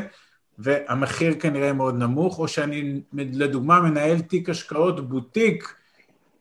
והמחיר 0.59 1.33
כנראה 1.39 1.73
מאוד 1.73 1.95
נמוך, 1.95 2.39
או 2.39 2.47
שאני 2.47 3.01
לדוגמה 3.13 3.79
מנהל 3.79 4.19
תיק 4.19 4.49
השקעות 4.49 5.09
בוטיק, 5.09 5.73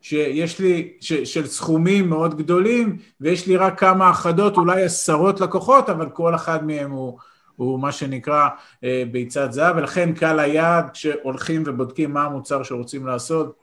שיש 0.01 0.59
לי, 0.59 0.93
ש, 0.99 1.13
של 1.13 1.47
סכומים 1.47 2.09
מאוד 2.09 2.37
גדולים, 2.37 2.97
ויש 3.21 3.47
לי 3.47 3.57
רק 3.57 3.79
כמה 3.79 4.09
אחדות, 4.09 4.57
אולי 4.57 4.83
עשרות 4.83 5.41
לקוחות, 5.41 5.89
אבל 5.89 6.09
כל 6.09 6.35
אחד 6.35 6.65
מהם 6.65 6.91
הוא, 6.91 7.19
הוא 7.55 7.79
מה 7.79 7.91
שנקרא 7.91 8.47
אה, 8.83 9.03
ביצת 9.11 9.51
זהב, 9.51 9.77
ולכן 9.77 10.13
קל 10.13 10.39
היעד 10.39 10.89
כשהולכים 10.89 11.63
ובודקים 11.65 12.13
מה 12.13 12.23
המוצר 12.23 12.63
שרוצים 12.63 13.07
לעשות, 13.07 13.55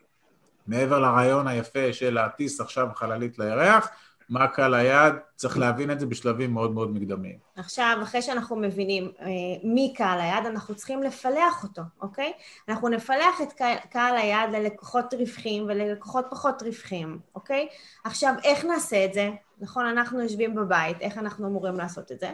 מעבר 0.66 0.98
לרעיון 0.98 1.48
היפה 1.48 1.92
של 1.92 2.14
להטיס 2.14 2.60
עכשיו 2.60 2.88
חללית 2.94 3.38
לירח, 3.38 3.88
מה 4.28 4.48
קל 4.48 4.74
היעד, 4.74 5.14
צריך 5.36 5.58
להבין 5.58 5.90
את 5.90 6.00
זה 6.00 6.06
בשלבים 6.06 6.52
מאוד 6.54 6.72
מאוד 6.72 6.90
מקדמיים. 6.90 7.38
עכשיו, 7.56 7.98
אחרי 8.02 8.22
שאנחנו 8.22 8.56
מבינים 8.56 9.12
אה, 9.20 9.26
מי 9.64 9.94
קהל 9.96 10.20
היעד, 10.20 10.46
אנחנו 10.46 10.74
צריכים 10.74 11.02
לפלח 11.02 11.62
אותו, 11.62 11.82
אוקיי? 12.00 12.32
אנחנו 12.68 12.88
נפלח 12.88 13.40
את 13.42 13.52
קהל 13.90 14.16
היעד 14.16 14.50
ללקוחות 14.52 15.14
רווחים 15.14 15.64
וללקוחות 15.64 16.26
פחות 16.30 16.62
רווחים, 16.62 17.18
אוקיי? 17.34 17.68
עכשיו, 18.04 18.34
איך 18.44 18.64
נעשה 18.64 19.04
את 19.04 19.14
זה? 19.14 19.30
נכון, 19.60 19.86
אנחנו 19.86 20.22
יושבים 20.22 20.54
בבית, 20.54 21.00
איך 21.00 21.18
אנחנו 21.18 21.46
אמורים 21.46 21.74
לעשות 21.74 22.12
את 22.12 22.20
זה? 22.20 22.30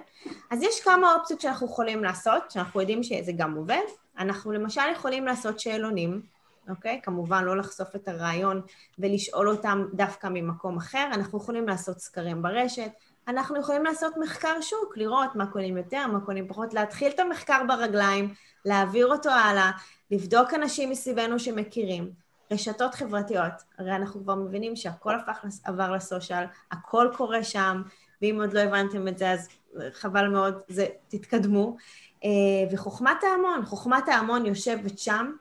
אז 0.51 0.63
יש 0.63 0.81
כמה 0.81 1.15
אופציות 1.15 1.41
שאנחנו 1.41 1.67
יכולים 1.67 2.05
לעשות, 2.05 2.51
שאנחנו 2.51 2.81
יודעים 2.81 3.03
שזה 3.03 3.33
גם 3.37 3.55
עובד. 3.55 3.83
אנחנו 4.19 4.53
למשל 4.53 4.81
יכולים 4.93 5.27
לעשות 5.27 5.61
שאלונים, 5.61 6.23
אוקיי? 6.69 7.01
כמובן 7.03 7.45
לא 7.45 7.57
לחשוף 7.57 7.97
את 7.97 8.09
הרעיון 8.09 8.63
ולשאול 8.99 9.49
אותם 9.49 9.85
דווקא 9.95 10.29
ממקום 10.31 10.77
אחר, 10.77 11.09
אנחנו 11.13 11.39
יכולים 11.39 11.69
לעשות 11.69 11.99
סקרים 11.99 12.43
ברשת, 12.43 12.91
אנחנו 13.29 13.61
יכולים 13.61 13.85
לעשות 13.85 14.13
מחקר 14.21 14.61
שוק, 14.61 14.97
לראות 14.97 15.35
מה 15.35 15.47
קונים 15.47 15.77
יותר, 15.77 16.07
מה 16.07 16.21
קונים 16.21 16.49
פחות, 16.49 16.75
להתחיל 16.75 17.13
את 17.13 17.21
המחקר 17.21 17.63
ברגליים, 17.69 18.35
להעביר 18.65 19.07
אותו 19.07 19.31
הלאה, 19.31 19.71
לבדוק 20.11 20.55
אנשים 20.55 20.91
מסביבנו 20.91 21.39
שמכירים. 21.39 22.23
רשתות 22.53 22.95
חברתיות, 22.95 23.53
הרי 23.79 23.97
אנחנו 23.97 24.23
כבר 24.23 24.35
מבינים 24.35 24.77
שהכל 24.77 25.15
הפך, 25.15 25.45
עבר 25.65 25.93
לסושיאל, 25.93 26.45
הכל 26.73 27.09
קורה 27.17 27.45
שם, 27.45 27.83
ואם 28.23 28.39
עוד 28.41 28.53
לא 28.53 28.61
הבנתם 28.61 29.09
את 29.09 29.19
זה 29.19 29.31
אז 29.31 29.49
חבל 29.93 30.29
מאוד, 30.29 30.61
זה, 30.69 30.87
תתקדמו. 31.09 31.77
אה, 32.25 32.31
וחוכמת 32.73 33.25
ההמון, 33.25 33.65
חוכמת 33.65 34.09
ההמון 34.09 34.47
יושבת 34.47 34.99
שם, 34.99 35.33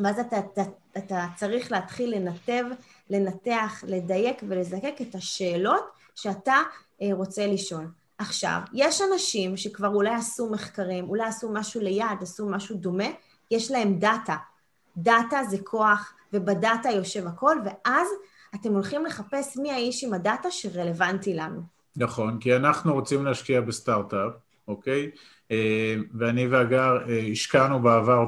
ואז 0.00 0.18
אתה, 0.18 0.38
אתה, 0.38 0.62
אתה 0.98 1.26
צריך 1.36 1.72
להתחיל 1.72 2.14
לנתב, 2.14 2.64
לנתח, 3.10 3.84
לדייק 3.86 4.42
ולזקק 4.48 4.94
את 5.00 5.14
השאלות 5.14 5.84
שאתה 6.14 6.56
אה, 7.02 7.08
רוצה 7.12 7.46
לשאול. 7.46 7.86
עכשיו, 8.18 8.60
יש 8.72 9.00
אנשים 9.12 9.56
שכבר 9.56 9.88
אולי 9.88 10.14
עשו 10.14 10.50
מחקרים, 10.50 11.08
אולי 11.08 11.24
עשו 11.24 11.52
משהו 11.52 11.80
ליד, 11.80 12.22
עשו 12.22 12.48
משהו 12.48 12.76
דומה, 12.76 13.08
יש 13.50 13.70
להם 13.70 13.98
דאטה. 13.98 14.36
דאטה 14.96 15.40
זה 15.50 15.56
כוח, 15.64 16.14
ובדאטה 16.32 16.90
יושב 16.90 17.26
הכל, 17.26 17.56
ואז 17.64 18.08
אתם 18.54 18.72
הולכים 18.72 19.06
לחפש 19.06 19.56
מי 19.56 19.72
האיש 19.72 20.04
עם 20.04 20.14
הדאטה 20.14 20.50
שרלוונטי 20.50 21.34
לנו. 21.34 21.60
נכון, 21.96 22.38
כי 22.40 22.56
אנחנו 22.56 22.94
רוצים 22.94 23.24
להשקיע 23.24 23.60
בסטארט-אפ, 23.60 24.32
אוקיי? 24.68 25.10
אה, 25.50 25.94
ואני 26.18 26.46
והגר 26.46 26.98
אה, 27.08 27.18
השקענו 27.32 27.82
בעבר 27.82 28.24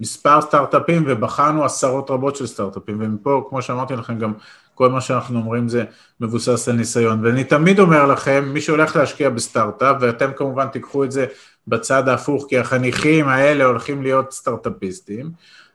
מספר 0.00 0.40
סטארט-אפים 0.40 1.04
ובחנו 1.06 1.64
עשרות 1.64 2.10
רבות 2.10 2.36
של 2.36 2.46
סטארט-אפים, 2.46 2.96
ומפה, 3.00 3.46
כמו 3.48 3.62
שאמרתי 3.62 3.96
לכם, 3.96 4.18
גם 4.18 4.32
כל 4.74 4.88
מה 4.88 5.00
שאנחנו 5.00 5.38
אומרים 5.38 5.68
זה 5.68 5.84
מבוסס 6.20 6.68
על 6.68 6.76
ניסיון. 6.76 7.24
ואני 7.24 7.44
תמיד 7.44 7.78
אומר 7.78 8.06
לכם, 8.06 8.44
מי 8.52 8.60
שהולך 8.60 8.96
להשקיע 8.96 9.30
בסטארט-אפ, 9.30 9.96
ואתם 10.00 10.30
כמובן 10.36 10.66
תיקחו 10.68 11.04
את 11.04 11.12
זה 11.12 11.26
בצד 11.68 12.08
ההפוך, 12.08 12.46
כי 12.48 12.58
החניכים 12.58 13.28
האלה 13.28 13.64
הולכים 13.64 14.02
להיות 14.02 14.32
סטארט-אפיסטים, 14.32 15.30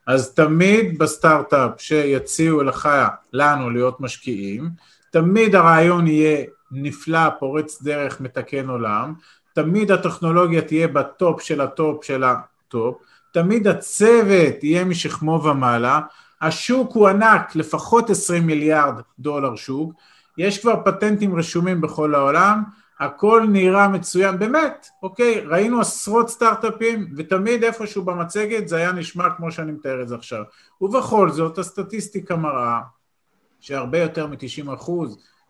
אז 0.07 0.33
תמיד 0.33 0.97
בסטארט-אפ 0.97 1.71
שיציעו 1.77 2.63
לך, 2.63 2.89
לנו, 3.33 3.69
להיות 3.69 4.01
משקיעים, 4.01 4.69
תמיד 5.11 5.55
הרעיון 5.55 6.07
יהיה 6.07 6.45
נפלא, 6.71 7.29
פורץ 7.39 7.81
דרך, 7.81 8.21
מתקן 8.21 8.69
עולם, 8.69 9.13
תמיד 9.53 9.91
הטכנולוגיה 9.91 10.61
תהיה 10.61 10.87
ב 10.87 11.01
top 11.01 11.41
של 11.41 11.61
ה 11.61 11.72
top 11.72 12.03
של 12.03 12.23
ה 12.23 12.38
top, 12.38 12.95
תמיד 13.35 13.67
הצוות 13.67 14.63
יהיה 14.63 14.85
משכמו 14.85 15.43
ומעלה, 15.43 15.99
השוק 16.41 16.91
הוא 16.93 17.07
ענק, 17.07 17.55
לפחות 17.55 18.09
20 18.09 18.47
מיליארד 18.47 19.01
דולר 19.19 19.55
שוק, 19.55 19.93
יש 20.37 20.61
כבר 20.61 20.81
פטנטים 20.85 21.35
רשומים 21.35 21.81
בכל 21.81 22.15
העולם, 22.15 22.63
הכל 22.99 23.45
נראה 23.51 23.87
מצוין, 23.87 24.39
באמת, 24.39 24.87
אוקיי, 25.03 25.39
ראינו 25.39 25.81
עשרות 25.81 26.29
סטארט-אפים 26.29 27.07
ותמיד 27.17 27.63
איפשהו 27.63 28.03
במצגת 28.03 28.67
זה 28.67 28.77
היה 28.77 28.91
נשמע 28.91 29.29
כמו 29.37 29.51
שאני 29.51 29.71
מתאר 29.71 30.01
את 30.01 30.07
זה 30.07 30.15
עכשיו. 30.15 30.43
ובכל 30.81 31.31
זאת 31.31 31.57
הסטטיסטיקה 31.57 32.35
מראה 32.35 32.79
שהרבה 33.59 33.99
יותר 33.99 34.27
מ-90% 34.27 34.91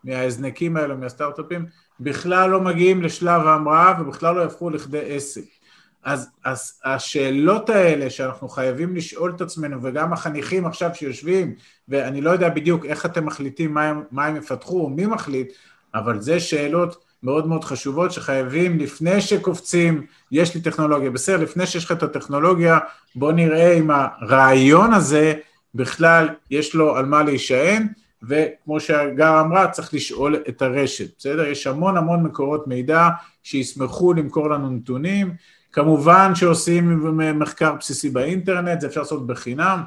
מההזנקים 0.04 0.78
האלו, 0.78 0.98
מהסטארט-אפים, 0.98 1.66
בכלל 2.00 2.50
לא 2.50 2.62
מגיעים 2.62 3.02
לשלב 3.02 3.48
ההמראה 3.48 4.02
ובכלל 4.02 4.36
לא 4.36 4.42
יהפכו 4.42 4.70
לכדי 4.70 5.16
עסק. 5.16 5.65
אז, 6.06 6.30
אז 6.44 6.80
השאלות 6.84 7.70
האלה 7.70 8.10
שאנחנו 8.10 8.50
חייבים 8.50 8.96
לשאול 8.96 9.34
את 9.36 9.42
עצמנו, 9.42 9.84
וגם 9.84 10.14
החניכים 10.14 10.66
עכשיו 10.66 10.90
שיושבים, 10.94 11.56
ואני 11.88 12.22
לא 12.22 12.30
יודע 12.30 12.50
בדיוק 12.50 12.86
איך 12.86 13.06
אתם 13.06 13.26
מחליטים 13.26 13.74
מה 13.74 13.84
הם, 13.84 14.04
מה 14.12 14.26
הם 14.26 14.36
יפתחו, 14.36 14.82
או 14.82 14.90
מי 14.90 15.06
מחליט, 15.06 15.54
אבל 15.96 16.22
זה 16.22 16.40
שאלות 16.40 17.04
מאוד 17.24 17.48
מאוד 17.48 17.64
חשובות 17.64 18.12
שחייבים, 18.12 18.80
לפני 18.80 19.22
שקופצים, 19.22 20.06
יש 20.32 20.56
לי 20.56 20.62
טכנולוגיה, 20.62 21.12
בסדר, 21.12 21.44
לפני 21.44 21.68
שיש 21.68 21.86
לך 21.86 21.92
את 21.92 22.04
הטכנולוגיה, 22.04 22.80
בוא 23.16 23.32
נראה 23.32 23.74
אם 23.74 23.90
הרעיון 23.92 24.94
הזה 24.94 25.34
בכלל 25.76 26.30
יש 26.52 26.76
לו 26.76 26.96
על 26.96 27.06
מה 27.06 27.24
להישען, 27.24 27.88
וכמו 28.24 28.80
שהגר 28.80 29.42
אמרה, 29.42 29.68
צריך 29.68 29.94
לשאול 29.94 30.36
את 30.50 30.62
הרשת, 30.62 31.18
בסדר? 31.18 31.46
יש 31.46 31.68
המון 31.68 31.98
המון 31.98 32.24
מקורות 32.24 32.68
מידע 32.68 33.10
שישמחו 33.44 34.14
למכור 34.14 34.50
לנו 34.50 34.70
נתונים, 34.70 35.34
כמובן 35.76 36.36
שעושים 36.36 37.18
מחקר 37.40 37.74
בסיסי 37.80 38.10
באינטרנט, 38.10 38.82
זה 38.82 38.88
אפשר 38.88 39.00
לעשות 39.00 39.28
בחינם, 39.28 39.84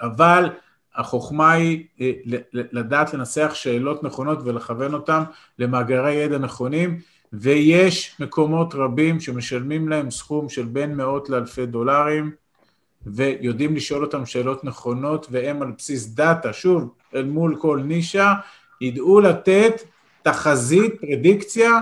אבל 0.00 0.50
החוכמה 0.94 1.52
היא 1.52 1.84
אה, 2.00 2.12
לדעת 2.52 3.14
לנסח 3.14 3.50
שאלות 3.54 4.02
נכונות 4.02 4.38
ולכוון 4.44 4.94
אותן 4.94 5.22
למאגרי 5.58 6.14
ידע 6.14 6.38
נכונים, 6.38 6.98
ויש 7.32 8.16
מקומות 8.20 8.74
רבים 8.74 9.20
שמשלמים 9.20 9.88
להם 9.88 10.10
סכום 10.10 10.48
של 10.48 10.64
בין 10.64 10.94
מאות 10.94 11.30
לאלפי 11.30 11.66
דולרים, 11.66 12.30
ויודעים 13.06 13.76
לשאול 13.76 14.04
אותם 14.04 14.26
שאלות 14.26 14.64
נכונות, 14.64 15.26
והם 15.30 15.62
על 15.62 15.72
בסיס 15.78 16.06
דאטה, 16.06 16.52
שוב, 16.52 16.94
אל 17.14 17.24
מול 17.24 17.56
כל 17.60 17.80
נישה, 17.84 18.34
ידעו 18.80 19.20
לתת 19.20 19.82
תחזית, 20.22 21.00
פרדיקציה, 21.00 21.80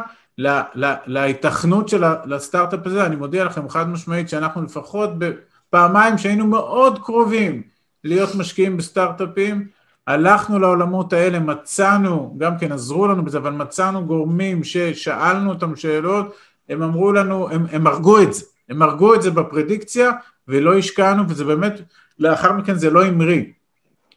להיתכנות 1.06 1.88
של 1.88 2.04
הסטארט-אפ 2.04 2.86
הזה, 2.86 3.06
אני 3.06 3.16
מודיע 3.16 3.44
לכם 3.44 3.68
חד 3.68 3.88
משמעית 3.88 4.28
שאנחנו 4.28 4.62
לפחות 4.62 5.10
בפעמיים 5.18 6.18
שהיינו 6.18 6.46
מאוד 6.46 6.98
קרובים 7.04 7.62
להיות 8.04 8.34
משקיעים 8.34 8.76
בסטארט-אפים, 8.76 9.68
הלכנו 10.06 10.58
לעולמות 10.58 11.12
האלה, 11.12 11.38
מצאנו, 11.38 12.34
גם 12.38 12.58
כן 12.58 12.72
עזרו 12.72 13.06
לנו 13.06 13.24
בזה, 13.24 13.38
אבל 13.38 13.52
מצאנו 13.52 14.06
גורמים 14.06 14.64
ששאלנו 14.64 15.50
אותם 15.50 15.76
שאלות, 15.76 16.34
הם 16.68 16.82
אמרו 16.82 17.12
לנו, 17.12 17.50
הם, 17.50 17.66
הם 17.72 17.86
הרגו 17.86 18.22
את 18.22 18.34
זה, 18.34 18.44
הם 18.68 18.82
הרגו 18.82 19.14
את 19.14 19.22
זה 19.22 19.30
בפרדיקציה 19.30 20.10
ולא 20.48 20.78
השקענו, 20.78 21.28
וזה 21.28 21.44
באמת, 21.44 21.80
לאחר 22.18 22.52
מכן 22.52 22.74
זה 22.74 22.90
לא 22.90 23.04
המריא. 23.04 23.44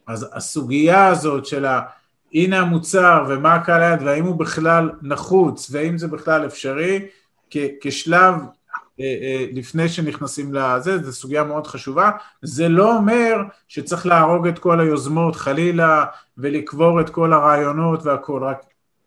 אז 0.06 0.26
הסוגיה 0.32 1.06
הזאת 1.06 1.46
של 1.46 1.64
ה... 1.64 1.80
הנה 2.34 2.58
המוצר 2.58 3.24
ומה 3.28 3.54
הקהל 3.54 3.82
היד 3.82 4.02
והאם 4.02 4.24
הוא 4.24 4.36
בכלל 4.36 4.90
נחוץ 5.02 5.70
והאם 5.70 5.98
זה 5.98 6.08
בכלל 6.08 6.46
אפשרי 6.46 7.06
כשלב 7.80 8.34
אה, 9.00 9.04
אה, 9.22 9.46
לפני 9.52 9.88
שנכנסים 9.88 10.54
לזה, 10.54 10.98
זו 10.98 11.12
סוגיה 11.12 11.44
מאוד 11.44 11.66
חשובה. 11.66 12.10
זה 12.42 12.68
לא 12.68 12.96
אומר 12.96 13.42
שצריך 13.68 14.06
להרוג 14.06 14.46
את 14.46 14.58
כל 14.58 14.80
היוזמות 14.80 15.36
חלילה 15.36 16.04
ולקבור 16.38 17.00
את 17.00 17.10
כל 17.10 17.32
הרעיונות 17.32 18.06
והכל, 18.06 18.44
רק 18.44 18.62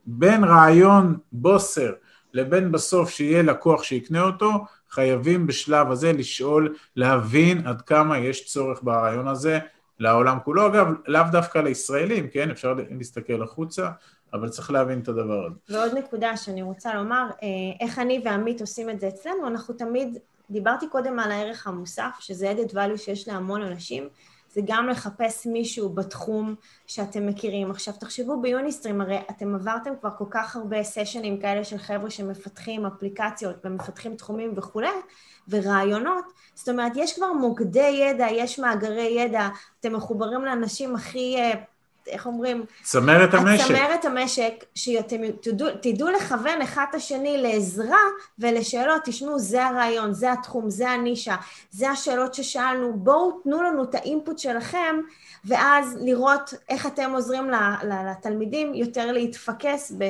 בין 0.05 0.43
רעיון 0.43 1.17
בוסר 1.31 1.91
לבין 2.33 2.71
בסוף 2.71 3.09
שיהיה 3.09 3.43
לקוח 3.43 3.83
שיקנה 3.83 4.21
אותו, 4.21 4.51
חייבים 4.89 5.47
בשלב 5.47 5.91
הזה 5.91 6.13
לשאול, 6.13 6.75
להבין 6.95 7.67
עד 7.67 7.81
כמה 7.81 8.17
יש 8.17 8.45
צורך 8.45 8.79
ברעיון 8.83 9.27
הזה, 9.27 9.59
לעולם 10.01 10.37
כולו, 10.43 10.67
אגב, 10.67 10.87
לאו 11.07 11.21
דווקא 11.31 11.57
לישראלים, 11.59 12.27
כן, 12.27 12.51
אפשר 12.51 12.75
להסתכל 12.97 13.43
החוצה, 13.43 13.89
אבל 14.33 14.49
צריך 14.49 14.71
להבין 14.71 14.99
את 14.99 15.07
הדבר 15.07 15.45
הזה. 15.45 15.55
ועוד 15.69 15.97
נקודה 15.97 16.37
שאני 16.37 16.61
רוצה 16.61 16.93
לומר, 16.93 17.27
אה, 17.43 17.47
איך 17.85 17.99
אני 17.99 18.21
ועמית 18.25 18.61
עושים 18.61 18.89
את 18.89 18.99
זה 18.99 19.07
אצלנו, 19.07 19.47
אנחנו 19.47 19.73
תמיד, 19.73 20.17
דיברתי 20.49 20.87
קודם 20.89 21.19
על 21.19 21.31
הערך 21.31 21.67
המוסף, 21.67 22.11
שזה 22.19 22.51
added 22.51 22.71
value 22.71 22.97
שיש 22.97 23.27
להמון 23.27 23.61
אנשים, 23.61 24.09
זה 24.53 24.61
גם 24.65 24.87
לחפש 24.87 25.47
מישהו 25.47 25.89
בתחום 25.89 26.55
שאתם 26.87 27.27
מכירים. 27.27 27.71
עכשיו, 27.71 27.93
תחשבו 27.99 28.41
ביוניסטרים, 28.41 29.01
הרי 29.01 29.19
אתם 29.29 29.55
עברתם 29.55 29.93
כבר 29.99 30.09
כל 30.17 30.25
כך 30.29 30.55
הרבה 30.55 30.83
סשנים 30.83 31.41
כאלה 31.41 31.63
של 31.63 31.77
חבר'ה 31.77 32.09
שמפתחים 32.09 32.85
אפליקציות 32.85 33.55
ומפתחים 33.65 34.15
תחומים 34.15 34.53
וכולי, 34.57 34.87
ורעיונות. 35.49 36.25
זאת 36.55 36.69
אומרת, 36.69 36.91
יש 36.95 37.15
כבר 37.15 37.33
מוקדי 37.33 37.99
ידע, 38.09 38.27
יש 38.31 38.59
מאגרי 38.59 39.15
ידע, 39.19 39.49
אתם 39.79 39.93
מחוברים 39.93 40.45
לאנשים 40.45 40.95
הכי 40.95 41.35
אה, 41.37 41.53
איך 42.07 42.25
אומרים? 42.25 42.65
צמרת 42.83 43.33
המשק. 43.33 43.67
צמרת 43.67 44.05
המשק, 44.05 44.65
שאתם 44.75 45.31
תדעו, 45.41 45.67
תדעו 45.81 46.09
לכוון 46.09 46.61
אחד 46.61 46.85
את 46.89 46.95
השני 46.95 47.37
לעזרה 47.37 48.01
ולשאלות, 48.39 49.01
תשמעו, 49.05 49.39
זה 49.39 49.65
הרעיון, 49.65 50.13
זה 50.13 50.31
התחום, 50.31 50.69
זה 50.69 50.89
הנישה, 50.89 51.35
זה 51.71 51.89
השאלות 51.89 52.33
ששאלנו, 52.33 52.93
בואו 52.93 53.31
תנו 53.43 53.63
לנו 53.63 53.83
את 53.83 53.95
האינפוט 53.95 54.39
שלכם, 54.39 54.95
ואז 55.45 55.97
לראות 56.01 56.53
איך 56.69 56.85
אתם 56.85 57.11
עוזרים 57.11 57.51
לתלמידים 57.83 58.73
יותר 58.73 59.11
להתפקס 59.11 59.91
ב... 59.97 60.05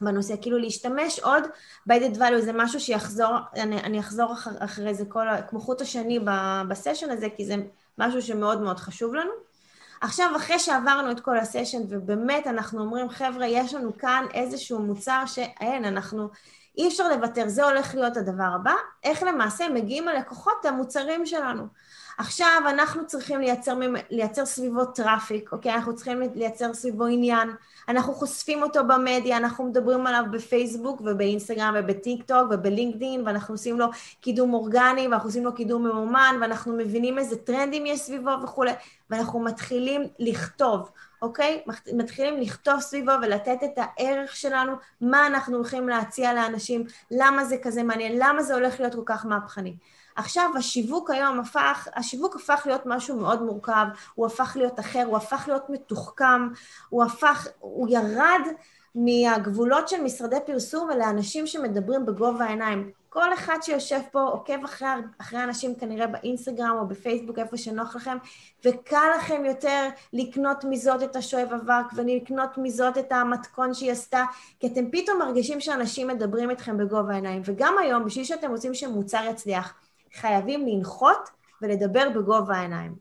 בנושא, 0.00 0.34
כאילו 0.42 0.58
להשתמש 0.58 1.18
עוד 1.18 1.44
ב-added 1.86 2.16
value, 2.16 2.40
זה 2.40 2.52
משהו 2.54 2.80
שיחזור, 2.80 3.36
אני, 3.56 3.76
אני 3.76 4.00
אחזור 4.00 4.32
אחר, 4.32 4.50
אחרי 4.58 4.94
זה 4.94 5.04
כל, 5.08 5.26
כמו 5.48 5.60
חוט 5.60 5.80
השני 5.80 6.18
בסשן 6.68 7.10
הזה, 7.10 7.28
כי 7.36 7.44
זה 7.44 7.54
משהו 7.98 8.22
שמאוד 8.22 8.60
מאוד 8.60 8.78
חשוב 8.78 9.14
לנו. 9.14 9.30
עכשיו, 10.00 10.36
אחרי 10.36 10.58
שעברנו 10.58 11.10
את 11.10 11.20
כל 11.20 11.38
הסשן, 11.38 11.78
ובאמת 11.88 12.46
אנחנו 12.46 12.80
אומרים, 12.80 13.08
חבר'ה, 13.08 13.46
יש 13.46 13.74
לנו 13.74 13.98
כאן 13.98 14.26
איזשהו 14.34 14.78
מוצר 14.78 15.22
שאין, 15.26 15.84
אנחנו, 15.84 16.28
אי 16.78 16.88
אפשר 16.88 17.08
לוותר, 17.08 17.48
זה 17.48 17.64
הולך 17.64 17.94
להיות 17.94 18.16
הדבר 18.16 18.50
הבא, 18.54 18.74
איך 19.04 19.22
למעשה 19.22 19.68
מגיעים 19.68 20.08
הלקוחות 20.08 20.64
המוצרים 20.64 21.26
שלנו. 21.26 21.66
עכשיו 22.18 22.62
אנחנו 22.68 23.06
צריכים 23.06 23.40
לייצר, 23.40 23.74
לייצר 24.10 24.46
סביבו 24.46 24.84
traffic, 24.84 25.52
אוקיי? 25.52 25.74
אנחנו 25.74 25.94
צריכים 25.94 26.22
לייצר 26.34 26.74
סביבו 26.74 27.06
עניין, 27.06 27.50
אנחנו 27.88 28.14
חושפים 28.14 28.62
אותו 28.62 28.80
במדיה, 28.84 29.36
אנחנו 29.36 29.64
מדברים 29.64 30.06
עליו 30.06 30.24
בפייסבוק 30.30 31.00
ובאינסטגרם 31.04 31.74
ובטיק 31.78 32.22
טוק 32.22 32.48
ובלינקדאין, 32.50 33.22
ואנחנו 33.26 33.54
עושים 33.54 33.78
לו 33.78 33.86
קידום 34.20 34.54
אורגני, 34.54 35.08
ואנחנו 35.08 35.28
עושים 35.28 35.44
לו 35.44 35.54
קידום 35.54 35.86
ממומן, 35.86 36.36
ואנחנו 36.40 36.76
מבינים 36.76 37.18
איזה 37.18 37.36
טרנדים 37.36 37.86
יש 37.86 38.00
סביבו 38.00 38.30
וכולי, 38.42 38.72
ואנחנו 39.10 39.40
מתחילים 39.40 40.02
לכתוב, 40.18 40.90
אוקיי? 41.22 41.62
מתחילים 41.92 42.40
לכתוב 42.40 42.80
סביבו 42.80 43.12
ולתת 43.22 43.58
את 43.64 43.78
הערך 43.78 44.36
שלנו, 44.36 44.72
מה 45.00 45.26
אנחנו 45.26 45.56
הולכים 45.56 45.88
להציע 45.88 46.34
לאנשים, 46.34 46.84
למה 47.10 47.44
זה 47.44 47.56
כזה 47.62 47.82
מעניין, 47.82 48.12
למה 48.18 48.42
זה 48.42 48.54
הולך 48.54 48.80
להיות 48.80 48.94
כל 48.94 49.02
כך 49.06 49.26
מהפכני. 49.26 49.76
עכשיו 50.16 50.50
השיווק 50.58 51.10
היום 51.10 51.40
הפך, 51.40 51.88
השיווק 51.96 52.36
הפך 52.36 52.62
להיות 52.66 52.82
משהו 52.86 53.16
מאוד 53.16 53.42
מורכב, 53.42 53.86
הוא 54.14 54.26
הפך 54.26 54.56
להיות 54.56 54.80
אחר, 54.80 55.02
הוא 55.06 55.16
הפך 55.16 55.44
להיות 55.48 55.70
מתוחכם, 55.70 56.48
הוא 56.88 57.04
הפך, 57.04 57.46
הוא 57.58 57.88
ירד 57.90 58.40
מהגבולות 58.94 59.88
של 59.88 60.02
משרדי 60.02 60.36
פרסום 60.46 60.88
ולאנשים 60.88 61.46
שמדברים 61.46 62.06
בגובה 62.06 62.44
העיניים. 62.44 62.90
כל 63.08 63.34
אחד 63.34 63.56
שיושב 63.62 64.00
פה 64.12 64.22
עוקב 64.22 64.64
אחרי, 64.64 64.88
אחרי 65.18 65.44
אנשים 65.44 65.74
כנראה 65.74 66.06
באינסטגרם 66.06 66.76
או 66.80 66.88
בפייסבוק, 66.88 67.38
איפה 67.38 67.56
שנוח 67.56 67.96
לכם, 67.96 68.16
וקל 68.64 69.10
לכם 69.16 69.44
יותר 69.44 69.88
לקנות 70.12 70.64
מזאת 70.64 71.02
את 71.02 71.16
השואב 71.16 71.48
אבק 71.52 71.92
ולקנות 71.94 72.58
מזאת 72.58 72.98
את 72.98 73.12
המתכון 73.12 73.74
שהיא 73.74 73.92
עשתה, 73.92 74.24
כי 74.60 74.66
אתם 74.66 74.90
פתאום 74.90 75.18
מרגישים 75.18 75.60
שאנשים 75.60 76.08
מדברים 76.08 76.50
איתכם 76.50 76.78
בגובה 76.78 77.12
העיניים. 77.12 77.42
וגם 77.44 77.74
היום, 77.80 78.04
בשביל 78.04 78.24
שאתם 78.24 78.50
רוצים 78.50 78.74
שמוצר 78.74 79.24
יצליח, 79.30 79.74
חייבים 80.14 80.66
לנחות 80.68 81.30
ולדבר 81.62 82.08
בגובה 82.14 82.54
העיניים. 82.56 82.94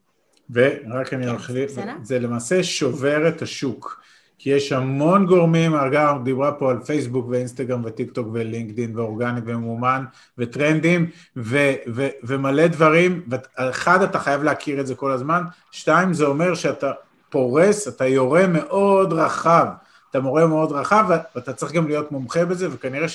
ורק 0.49 1.13
אני 1.13 1.35
אחליט, 1.35 1.71
כן, 1.75 1.97
זה 2.03 2.19
למעשה 2.19 2.63
שובר 2.63 3.27
את 3.27 3.41
השוק. 3.41 4.01
כי 4.39 4.49
יש 4.49 4.71
המון 4.71 5.25
גורמים, 5.25 5.75
הרגע 5.75 6.13
דיברה 6.23 6.51
פה 6.51 6.71
על 6.71 6.79
פייסבוק 6.85 7.27
ואינסטגרם 7.29 7.81
וטיק 7.85 8.11
טוק 8.11 8.27
ולינקדאין 8.33 8.97
ואורגני 8.97 9.41
ומומן 9.45 10.05
וטרנדים 10.37 11.09
ו- 11.37 11.73
ו- 11.95 12.07
ומלא 12.23 12.67
דברים, 12.67 13.23
ואחד 13.29 14.01
אתה 14.01 14.19
חייב 14.19 14.43
להכיר 14.43 14.79
את 14.79 14.87
זה 14.87 14.95
כל 14.95 15.11
הזמן, 15.11 15.43
שתיים 15.71 16.13
זה 16.13 16.25
אומר 16.25 16.55
שאתה 16.55 16.91
פורס, 17.29 17.87
אתה 17.87 18.07
יורה 18.07 18.47
מאוד 18.47 19.13
רחב, 19.13 19.65
אתה 20.11 20.19
מורה 20.19 20.47
מאוד 20.47 20.71
רחב 20.71 21.05
ואתה 21.35 21.53
צריך 21.53 21.71
גם 21.71 21.87
להיות 21.87 22.11
מומחה 22.11 22.45
בזה 22.45 22.67
וכנראה 22.71 23.07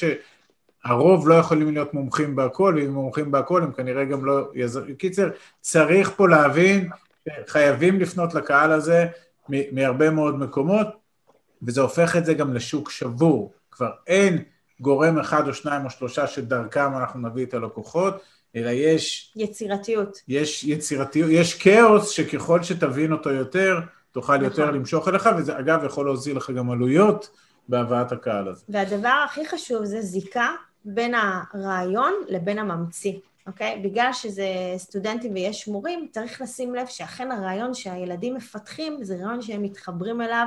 שהרוב 0.86 1.28
לא 1.28 1.34
יכולים 1.34 1.72
להיות 1.72 1.94
מומחים 1.94 2.36
בהכל, 2.36 2.74
ואם 2.76 2.90
מומחים 2.90 3.30
בהכל 3.30 3.62
הם 3.62 3.72
כנראה 3.72 4.04
גם 4.04 4.24
לא 4.24 4.50
יעזרו. 4.54 4.84
קיצר, 4.98 5.30
צריך 5.60 6.12
פה 6.16 6.28
להבין, 6.28 6.88
חייבים 7.46 8.00
לפנות 8.00 8.34
לקהל 8.34 8.72
הזה 8.72 9.06
מהרבה 9.48 10.10
מאוד 10.10 10.38
מקומות, 10.38 10.86
וזה 11.62 11.80
הופך 11.80 12.16
את 12.16 12.24
זה 12.24 12.34
גם 12.34 12.54
לשוק 12.54 12.90
שבור. 12.90 13.52
כבר 13.70 13.90
אין 14.06 14.42
גורם 14.80 15.18
אחד 15.18 15.48
או 15.48 15.54
שניים 15.54 15.84
או 15.84 15.90
שלושה 15.90 16.26
שדרכם 16.26 16.96
אנחנו 16.96 17.28
נביא 17.28 17.46
את 17.46 17.54
הלקוחות, 17.54 18.14
אלא 18.56 18.70
יש... 18.70 19.32
יצירתיות. 19.36 20.18
יש 20.28 20.64
יצירתיות, 20.64 21.30
יש 21.32 21.54
כאוס 21.54 22.10
שככל 22.10 22.62
שתבין 22.62 23.12
אותו 23.12 23.30
יותר, 23.30 23.80
תוכל 24.12 24.36
נכון. 24.36 24.44
יותר 24.44 24.70
למשוך 24.70 25.08
אליך, 25.08 25.28
וזה 25.38 25.58
אגב 25.58 25.84
יכול 25.84 26.06
להוזיל 26.06 26.36
לך 26.36 26.50
גם 26.50 26.70
עלויות 26.70 27.30
בהבאת 27.68 28.12
הקהל 28.12 28.48
הזה. 28.48 28.64
והדבר 28.68 29.24
הכי 29.26 29.48
חשוב 29.48 29.84
זה 29.84 30.00
זיקה 30.00 30.48
בין 30.84 31.14
הרעיון 31.14 32.12
לבין 32.28 32.58
הממציא. 32.58 33.12
אוקיי? 33.46 33.80
בגלל 33.84 34.12
שזה 34.12 34.46
סטודנטים 34.76 35.32
ויש 35.34 35.68
מורים, 35.68 36.08
צריך 36.12 36.40
לשים 36.40 36.74
לב 36.74 36.86
שאכן 36.86 37.32
הרעיון 37.32 37.74
שהילדים 37.74 38.34
מפתחים 38.34 39.04
זה 39.04 39.16
רעיון 39.16 39.42
שהם 39.42 39.62
מתחברים 39.62 40.20
אליו 40.20 40.46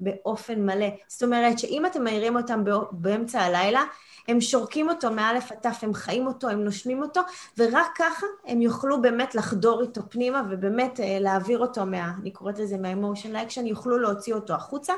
באופן 0.00 0.66
מלא. 0.66 0.86
זאת 1.08 1.22
אומרת 1.22 1.58
שאם 1.58 1.86
אתם 1.86 2.04
מעירים 2.04 2.36
אותם 2.36 2.64
באמצע 2.90 3.40
הלילה, 3.40 3.82
הם 4.28 4.40
שורקים 4.40 4.88
אותו 4.88 5.10
מאלף 5.10 5.52
עד 5.52 5.58
תף, 5.58 5.78
הם 5.82 5.94
חיים 5.94 6.26
אותו, 6.26 6.48
הם 6.48 6.64
נושמים 6.64 7.02
אותו, 7.02 7.20
ורק 7.58 7.86
ככה 7.96 8.26
הם 8.46 8.62
יוכלו 8.62 9.02
באמת 9.02 9.34
לחדור 9.34 9.82
איתו 9.82 10.00
פנימה 10.08 10.42
ובאמת 10.50 11.00
אה, 11.00 11.18
להעביר 11.20 11.58
אותו 11.58 11.86
מה, 11.86 12.12
אני 12.20 12.30
קוראת 12.30 12.58
לזה 12.58 12.76
מה-emotion 12.76 13.50
action, 13.50 13.60
יוכלו 13.60 13.98
להוציא 13.98 14.34
אותו 14.34 14.54
החוצה. 14.54 14.92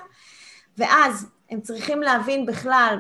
ואז 0.79 1.26
הם 1.50 1.61
צריכים 1.61 2.03
להבין 2.03 2.46
בכלל 2.46 2.98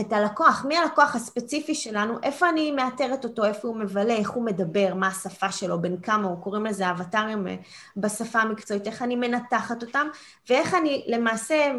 את 0.00 0.12
הלקוח, 0.12 0.64
מי 0.68 0.78
הלקוח 0.78 1.14
הספציפי 1.14 1.74
שלנו, 1.74 2.18
איפה 2.22 2.48
אני 2.48 2.72
מאתרת 2.72 3.24
אותו, 3.24 3.44
איפה 3.44 3.68
הוא 3.68 3.76
מבלה, 3.76 4.14
איך 4.14 4.30
הוא 4.30 4.44
מדבר, 4.44 4.94
מה 4.94 5.08
השפה 5.08 5.52
שלו, 5.52 5.78
בין 5.78 5.96
כמה 6.00 6.28
הוא, 6.28 6.42
קוראים 6.42 6.66
לזה 6.66 6.90
אבטרים 6.90 7.48
אה, 7.48 7.56
בשפה 7.96 8.38
המקצועית, 8.38 8.86
איך 8.86 9.02
אני 9.02 9.16
מנתחת 9.16 9.82
אותם, 9.82 10.08
ואיך 10.48 10.74
אני 10.74 11.04
למעשה 11.06 11.72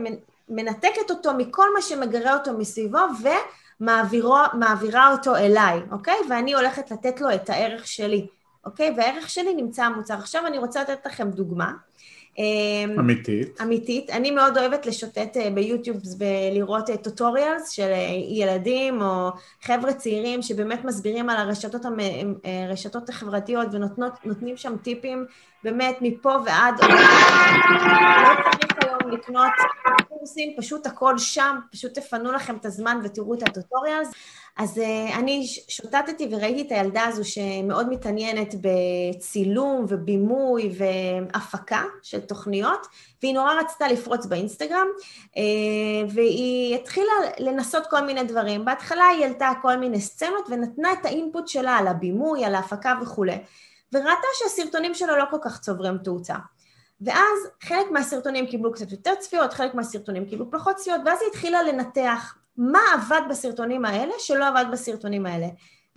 מנתקת 0.49 1.09
אותו 1.09 1.33
מכל 1.33 1.73
מה 1.75 1.81
שמגרה 1.81 2.33
אותו 2.33 2.53
מסביבו, 2.57 2.99
ומעבירה 3.81 5.11
אותו 5.11 5.35
אליי, 5.35 5.79
אוקיי? 5.91 6.17
ואני 6.29 6.53
הולכת 6.53 6.91
לתת 6.91 7.21
לו 7.21 7.33
את 7.33 7.49
הערך 7.49 7.87
שלי, 7.87 8.27
אוקיי? 8.65 8.93
והערך 8.97 9.29
שלי 9.29 9.53
נמצא 9.53 9.83
המוצר. 9.83 10.13
עכשיו 10.13 10.47
אני 10.47 10.57
רוצה 10.57 10.81
לתת 10.81 11.05
לכם 11.05 11.31
דוגמה. 11.31 11.71
אמ, 12.37 12.99
אמיתית. 12.99 13.61
אמיתית. 13.61 14.09
אני 14.09 14.31
מאוד 14.31 14.57
אוהבת 14.57 14.85
לשוטט 14.85 15.37
אה, 15.37 15.49
ביוטיוב 15.49 15.97
ולראות 16.19 16.89
טוטוריאלס 17.03 17.61
אה, 17.61 17.67
של 17.71 17.91
אה, 17.91 18.09
ילדים 18.29 19.01
או 19.01 19.29
חבר'ה 19.61 19.93
צעירים 19.93 20.41
שבאמת 20.41 20.85
מסבירים 20.85 21.29
על 21.29 21.37
הרשתות, 21.37 21.81
הרשתות 22.43 23.09
החברתיות 23.09 23.67
ונותנים 23.71 24.57
שם 24.57 24.77
טיפים 24.83 25.25
באמת 25.63 25.97
מפה 26.01 26.35
ועד... 26.45 26.73
לא 26.81 26.87
צריך 28.51 28.77
היום 28.83 29.11
לקנות 29.11 29.51
קורסים, 30.07 30.53
פשוט 30.57 30.85
הכל 30.85 31.17
שם, 31.17 31.55
פשוט 31.71 31.93
תפנו 31.93 32.31
לכם 32.31 32.55
את 32.55 32.65
הזמן 32.65 32.99
ותראו 33.03 33.33
את 33.33 33.43
הטוטוריאלס. 33.43 34.11
אז 34.59 34.77
uh, 34.77 35.15
אני 35.15 35.47
שוטטתי 35.67 36.27
וראיתי 36.31 36.61
את 36.61 36.71
הילדה 36.71 37.05
הזו 37.05 37.29
שמאוד 37.29 37.89
מתעניינת 37.89 38.55
בצילום 38.61 39.85
ובימוי 39.89 40.71
והפקה 40.77 41.83
של 42.03 42.19
תוכניות, 42.19 42.87
והיא 43.21 43.33
נורא 43.33 43.53
רצתה 43.53 43.87
לפרוץ 43.87 44.25
באינסטגרם, 44.25 44.87
uh, 45.27 45.37
והיא 46.13 46.75
התחילה 46.75 47.13
לנסות 47.39 47.87
כל 47.89 48.01
מיני 48.01 48.23
דברים. 48.23 48.65
בהתחלה 48.65 49.05
היא 49.05 49.23
העלתה 49.23 49.51
כל 49.61 49.75
מיני 49.75 50.01
סצנות 50.01 50.47
ונתנה 50.49 50.93
את 50.93 51.05
האינפוט 51.05 51.47
שלה 51.47 51.71
על 51.77 51.87
הבימוי, 51.87 52.45
על 52.45 52.55
ההפקה 52.55 52.93
וכולי, 53.01 53.37
וראתה 53.93 54.27
שהסרטונים 54.33 54.93
שלו 54.93 55.17
לא 55.17 55.25
כל 55.31 55.37
כך 55.41 55.59
צוברים 55.59 55.97
תאוצה. 55.97 56.35
ואז 57.01 57.39
חלק 57.63 57.91
מהסרטונים 57.91 58.47
קיבלו 58.47 58.73
קצת 58.73 58.91
יותר 58.91 59.15
צפיות, 59.19 59.53
חלק 59.53 59.73
מהסרטונים 59.73 60.25
קיבלו 60.25 60.51
פחות 60.51 60.75
צפיות, 60.75 61.01
ואז 61.05 61.19
היא 61.21 61.29
התחילה 61.29 61.63
לנתח 61.63 62.35
מה 62.59 62.79
עבד 62.93 63.21
בסרטונים 63.29 63.85
האלה 63.85 64.13
שלא 64.19 64.47
עבד 64.47 64.65
בסרטונים 64.71 65.25
האלה. 65.25 65.47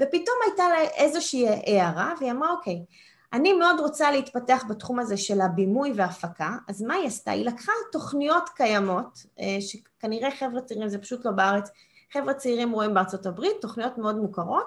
ופתאום 0.01 0.37
הייתה 0.47 0.69
לה 0.69 0.81
איזושהי 0.81 1.49
הערה, 1.49 2.13
והיא 2.21 2.31
אמרה, 2.31 2.51
אוקיי, 2.51 2.85
אני 3.33 3.53
מאוד 3.53 3.81
רוצה 3.81 4.11
להתפתח 4.11 4.65
בתחום 4.69 4.99
הזה 4.99 5.17
של 5.17 5.41
הבימוי 5.41 5.93
וההפקה, 5.97 6.57
אז 6.69 6.83
מה 6.83 6.95
היא 6.95 7.07
עשתה? 7.07 7.31
היא 7.31 7.47
לקחה 7.47 7.73
תוכניות 7.93 8.49
קיימות, 8.49 9.27
אה, 9.41 9.57
שכנראה 9.61 10.31
חבר'ה 10.31 10.61
צעירים, 10.61 10.89
זה 10.89 10.99
פשוט 10.99 11.25
לא 11.25 11.31
בארץ, 11.31 11.71
חבר'ה 12.13 12.35
צעירים 12.35 12.73
רואים 12.73 12.95
בארצות 12.95 13.27
הברית, 13.27 13.53
תוכניות 13.61 13.99
מאוד 13.99 14.17
מוכרות, 14.17 14.67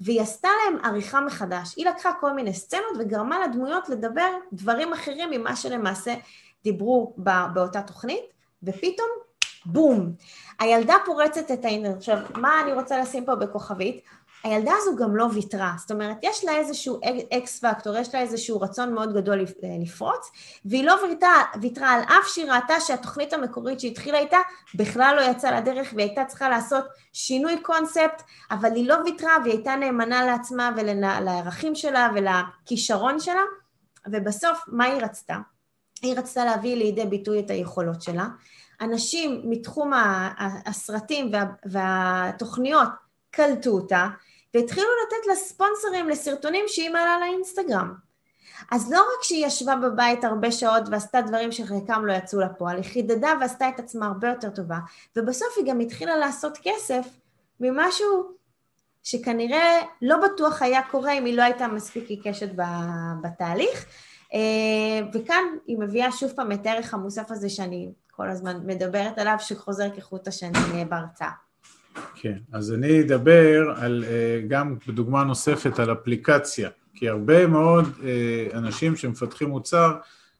והיא 0.00 0.20
עשתה 0.20 0.48
להם 0.64 0.84
עריכה 0.84 1.20
מחדש. 1.20 1.74
היא 1.76 1.86
לקחה 1.86 2.10
כל 2.20 2.32
מיני 2.32 2.54
סצנות 2.54 2.96
וגרמה 2.98 3.46
לדמויות 3.46 3.88
לדבר 3.88 4.30
דברים 4.52 4.92
אחרים 4.92 5.30
ממה 5.30 5.56
שלמעשה 5.56 6.14
דיברו 6.64 7.14
באותה 7.52 7.82
תוכנית, 7.82 8.24
ופתאום, 8.62 9.08
בום. 9.66 10.12
הילדה 10.58 10.94
פורצת 11.04 11.50
את 11.50 11.64
האינטרנט. 11.64 11.96
עכשיו, 11.96 12.18
מה 12.34 12.60
אני 12.62 12.72
רוצה 12.72 12.98
לשים 13.00 13.24
פה 13.24 13.34
בכוכבית? 13.34 14.00
הילדה 14.44 14.72
הזו 14.76 14.96
גם 14.96 15.16
לא 15.16 15.26
ויתרה, 15.34 15.74
זאת 15.78 15.90
אומרת, 15.90 16.16
יש 16.22 16.44
לה 16.44 16.56
איזשהו 16.56 17.00
אקס 17.32 17.64
פקטור, 17.64 17.96
יש 17.96 18.14
לה 18.14 18.20
איזשהו 18.20 18.60
רצון 18.60 18.94
מאוד 18.94 19.14
גדול 19.14 19.44
לפרוץ, 19.82 20.30
והיא 20.64 20.84
לא 20.84 20.94
ויתרה, 21.02 21.42
ויתרה 21.60 21.90
על 21.90 22.02
אף 22.02 22.28
שהיא 22.28 22.50
ראתה 22.50 22.80
שהתוכנית 22.80 23.32
המקורית 23.32 23.80
שהתחילה 23.80 24.18
איתה 24.18 24.38
בכלל 24.74 25.16
לא 25.16 25.30
יצאה 25.30 25.60
לדרך 25.60 25.92
והיא 25.94 26.06
הייתה 26.06 26.24
צריכה 26.24 26.48
לעשות 26.48 26.84
שינוי 27.12 27.62
קונספט, 27.62 28.22
אבל 28.50 28.74
היא 28.74 28.88
לא 28.88 28.96
ויתרה 29.04 29.36
והיא 29.42 29.54
הייתה 29.54 29.76
נאמנה 29.76 30.26
לעצמה 30.26 30.70
ולערכים 30.76 31.74
שלה 31.74 32.10
ולכישרון 32.14 33.20
שלה, 33.20 33.42
ובסוף, 34.12 34.64
מה 34.66 34.84
היא 34.84 35.02
רצתה? 35.02 35.36
היא 36.02 36.18
רצתה 36.18 36.44
להביא 36.44 36.76
לידי 36.76 37.06
ביטוי 37.06 37.40
את 37.40 37.50
היכולות 37.50 38.02
שלה. 38.02 38.26
אנשים 38.80 39.42
מתחום 39.44 39.92
הסרטים 40.66 41.30
וה, 41.32 41.44
והתוכניות 41.64 42.88
קלטו 43.30 43.70
אותה, 43.70 44.08
והתחילו 44.54 44.86
לתת 45.06 45.26
לה 45.26 45.34
ספונסרים 45.34 46.08
לסרטונים 46.08 46.64
שהיא 46.68 46.90
מעלה 46.90 47.18
לאינסטגרם. 47.20 47.94
אז 48.70 48.92
לא 48.92 48.98
רק 48.98 49.22
שהיא 49.22 49.46
ישבה 49.46 49.76
בבית 49.76 50.24
הרבה 50.24 50.52
שעות 50.52 50.82
ועשתה 50.90 51.20
דברים 51.20 51.52
שחלקם 51.52 52.06
לא 52.06 52.12
יצאו 52.12 52.40
לפועל, 52.40 52.76
היא 52.76 52.84
חידדה 52.84 53.32
ועשתה 53.40 53.68
את 53.68 53.78
עצמה 53.78 54.06
הרבה 54.06 54.28
יותר 54.28 54.50
טובה, 54.50 54.78
ובסוף 55.16 55.48
היא 55.56 55.66
גם 55.66 55.80
התחילה 55.80 56.16
לעשות 56.16 56.58
כסף 56.62 57.06
ממשהו 57.60 58.36
שכנראה 59.02 59.82
לא 60.02 60.16
בטוח 60.16 60.62
היה 60.62 60.82
קורה 60.90 61.12
אם 61.12 61.24
היא 61.24 61.36
לא 61.36 61.42
הייתה 61.42 61.68
מספיק 61.68 62.08
עיקשת 62.08 62.48
בתהליך, 63.22 63.86
אה, 64.34 64.40
וכאן 65.12 65.44
היא 65.66 65.78
מביאה 65.78 66.12
שוב 66.12 66.32
פעם 66.36 66.52
את 66.52 66.66
הערך 66.66 66.94
המוסף 66.94 67.30
הזה 67.30 67.48
שאני 67.48 67.92
כל 68.16 68.28
הזמן 68.28 68.60
מדברת 68.66 69.18
עליו, 69.18 69.36
שחוזר 69.38 69.88
כחוט 69.96 70.28
השני 70.28 70.58
אה, 70.74 70.84
בהרצאה. 70.84 71.30
כן, 72.14 72.38
אז 72.52 72.72
אני 72.72 73.00
אדבר 73.00 73.74
על, 73.76 74.04
אה, 74.08 74.40
גם 74.48 74.76
בדוגמה 74.88 75.24
נוספת 75.24 75.78
על 75.78 75.92
אפליקציה, 75.92 76.70
כי 76.94 77.08
הרבה 77.08 77.46
מאוד 77.46 77.84
אה, 78.04 78.58
אנשים 78.58 78.96
שמפתחים 78.96 79.48
מוצר, 79.48 79.96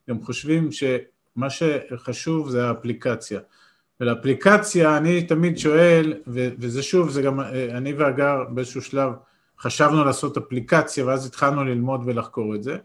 הם 0.07 0.23
חושבים 0.23 0.69
שמה 0.71 1.49
שחשוב 1.49 2.49
זה 2.49 2.67
האפליקציה. 2.67 3.39
ולאפליקציה 3.99 4.97
אני 4.97 5.23
תמיד 5.23 5.57
שואל, 5.57 6.13
וזה 6.27 6.83
שוב, 6.83 7.09
זה 7.09 7.21
גם, 7.21 7.39
אה, 7.39 7.77
אני 7.77 7.93
והגר 7.93 8.43
באיזשהו 8.49 8.81
שלב 8.81 9.13
חשבנו 9.59 10.05
לעשות 10.05 10.37
אפליקציה, 10.37 11.05
ואז 11.05 11.25
התחלנו 11.25 11.63
ללמוד 11.63 12.01
ולחקור 12.05 12.55
את 12.55 12.63
זה, 12.63 12.77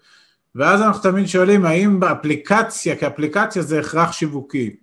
ואז 0.55 0.83
אנחנו 0.83 1.03
תמיד 1.03 1.27
שואלים, 1.27 1.65
האם 1.65 2.01
באפליקציה, 2.01 2.97
כי 2.97 3.07
אפליקציה 3.07 3.63
זה 3.63 3.81
הכרח 3.81 4.13
שיווקי, 4.13 4.77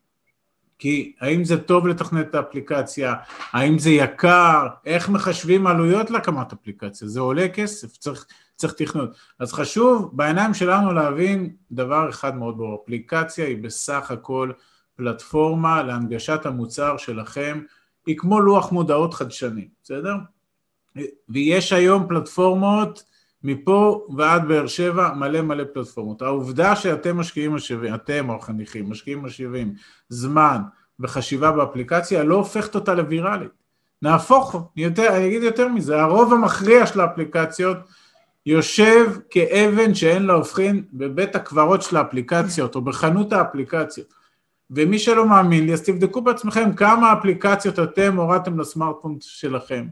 כי 0.80 1.14
האם 1.20 1.44
זה 1.44 1.64
טוב 1.64 1.88
לתכנת 1.88 2.30
את 2.30 2.36
האפליקציה, 2.36 3.14
האם 3.52 3.80
זה 3.80 3.90
יקר, 3.90 4.68
איך 4.86 5.10
מחשבים 5.10 5.68
עלויות 5.68 6.10
להקמת 6.12 6.54
אפליקציה, 6.54 7.08
זה 7.08 7.20
עולה 7.20 7.48
כסף, 7.50 7.98
צריך, 7.98 8.26
צריך 8.56 8.74
תכנות. 8.74 9.10
אז 9.40 9.54
חשוב 9.54 10.10
בעיניים 10.14 10.54
שלנו 10.54 10.94
להבין 10.94 11.56
דבר 11.72 12.10
אחד 12.10 12.38
מאוד 12.38 12.58
ברור, 12.58 12.82
אפליקציה 12.84 13.46
היא 13.46 13.64
בסך 13.64 14.12
הכל 14.12 14.52
פלטפורמה 14.96 15.84
להנגשת 15.84 16.46
המוצר 16.46 16.98
שלכם, 16.98 17.62
היא 18.06 18.18
כמו 18.18 18.40
לוח 18.40 18.72
מודעות 18.72 19.14
חדשני, 19.14 19.68
בסדר? 19.84 20.16
ויש 21.30 21.74
היום 21.74 22.08
פלטפורמות 22.08 23.04
מפה 23.44 24.08
ועד 24.18 24.48
באר 24.48 24.68
שבע 24.68 25.14
מלא 25.14 25.42
מלא 25.42 25.64
פלטפורמות. 25.74 26.22
העובדה 26.22 26.76
שאתם 26.76 27.18
משקיעים 27.18 27.56
משאבים, 27.56 27.96
אתם 27.96 28.30
או 28.30 28.36
החניכים, 28.36 28.90
משקיעים 28.90 29.24
משאבים, 29.24 29.74
זמן 30.10 30.62
וחשיבה 31.00 31.52
באפליקציה 31.52 32.24
לא 32.24 32.36
הופכת 32.36 32.76
אותה 32.76 32.94
לוויראלית. 32.94 33.52
נהפוך, 34.02 34.56
יותר, 34.76 35.16
אני 35.18 35.28
אגיד 35.28 35.44
יותר 35.44 35.68
מזה, 35.68 36.02
הרוב 36.02 36.34
המכריע 36.34 36.86
של 36.86 37.00
האפליקציות 37.00 37.78
יושב 38.46 39.18
כאבן 39.30 39.94
שאין 39.94 40.26
לה 40.26 40.34
הופכין 40.34 40.84
בבית 40.94 41.36
הקברות 41.36 41.82
של 41.82 41.98
האפליקציות 41.98 42.76
או 42.76 42.82
בחנות 42.82 43.34
האפליקציות. 43.34 44.14
ומי 44.72 45.00
שלא 45.00 45.26
מאמין 45.26 45.66
לי, 45.66 45.74
אז 45.74 45.82
תבדקו 45.82 46.22
בעצמכם 46.22 46.74
כמה 46.74 47.14
אפליקציות 47.14 47.80
אתם 47.80 48.16
הורדתם 48.16 48.60
לסמארטפון 48.60 49.18
שלכם. 49.22 49.88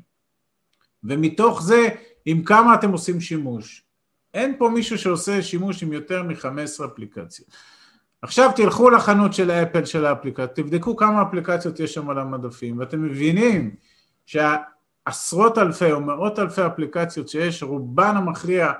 ומתוך 1.03 1.61
זה 1.61 1.87
עם 2.29 2.43
כמה 2.43 2.75
אתם 2.75 2.91
עושים 2.91 3.21
שימוש. 3.21 3.83
אין 4.33 4.55
פה 4.57 4.69
מישהו 4.69 4.97
שעושה 4.97 5.41
שימוש 5.41 5.83
עם 5.83 5.93
יותר 5.93 6.23
מ-15 6.23 6.85
אפליקציות. 6.85 7.49
עכשיו 8.21 8.51
תלכו 8.55 8.89
לחנות 8.89 9.33
של 9.33 9.51
האפל 9.51 9.85
של 9.85 10.05
האפליקציות, 10.05 10.55
תבדקו 10.55 10.95
כמה 10.95 11.21
אפליקציות 11.21 11.79
יש 11.79 11.93
שם 11.93 12.09
על 12.09 12.17
המדפים, 12.17 12.79
ואתם 12.79 13.03
מבינים 13.03 13.75
שהעשרות 14.25 15.57
אלפי 15.57 15.91
או 15.91 16.01
מאות 16.01 16.39
אלפי 16.39 16.65
אפליקציות 16.65 17.29
שיש, 17.29 17.63
רובן 17.63 18.17
המכריע 18.17 18.71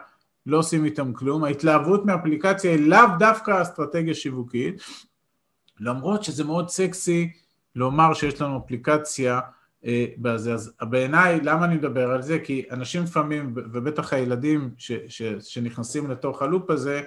לא 0.45 0.57
עושים 0.57 0.85
איתם 0.85 1.13
כלום, 1.13 1.43
ההתלהבות 1.43 2.05
מאפליקציה 2.05 2.71
היא 2.71 2.89
לאו 2.89 3.07
דווקא 3.19 3.61
אסטרטגיה 3.61 4.13
שיווקית, 4.13 4.81
למרות 5.79 6.23
שזה 6.23 6.43
מאוד 6.43 6.69
סקסי 6.69 7.31
לומר 7.75 8.13
שיש 8.13 8.41
לנו 8.41 8.61
אפליקציה 8.65 9.39
בזה. 10.17 10.53
אז 10.53 10.73
בעיניי, 10.81 11.39
למה 11.41 11.65
אני 11.65 11.75
מדבר 11.75 12.11
על 12.11 12.21
זה? 12.21 12.39
כי 12.39 12.65
אנשים 12.71 13.03
לפעמים, 13.03 13.53
ובטח 13.55 14.13
הילדים 14.13 14.69
ש, 14.77 14.91
ש, 15.07 15.21
שנכנסים 15.39 16.11
לתוך 16.11 16.41
הלופ 16.41 16.69
הזה, 16.69 17.01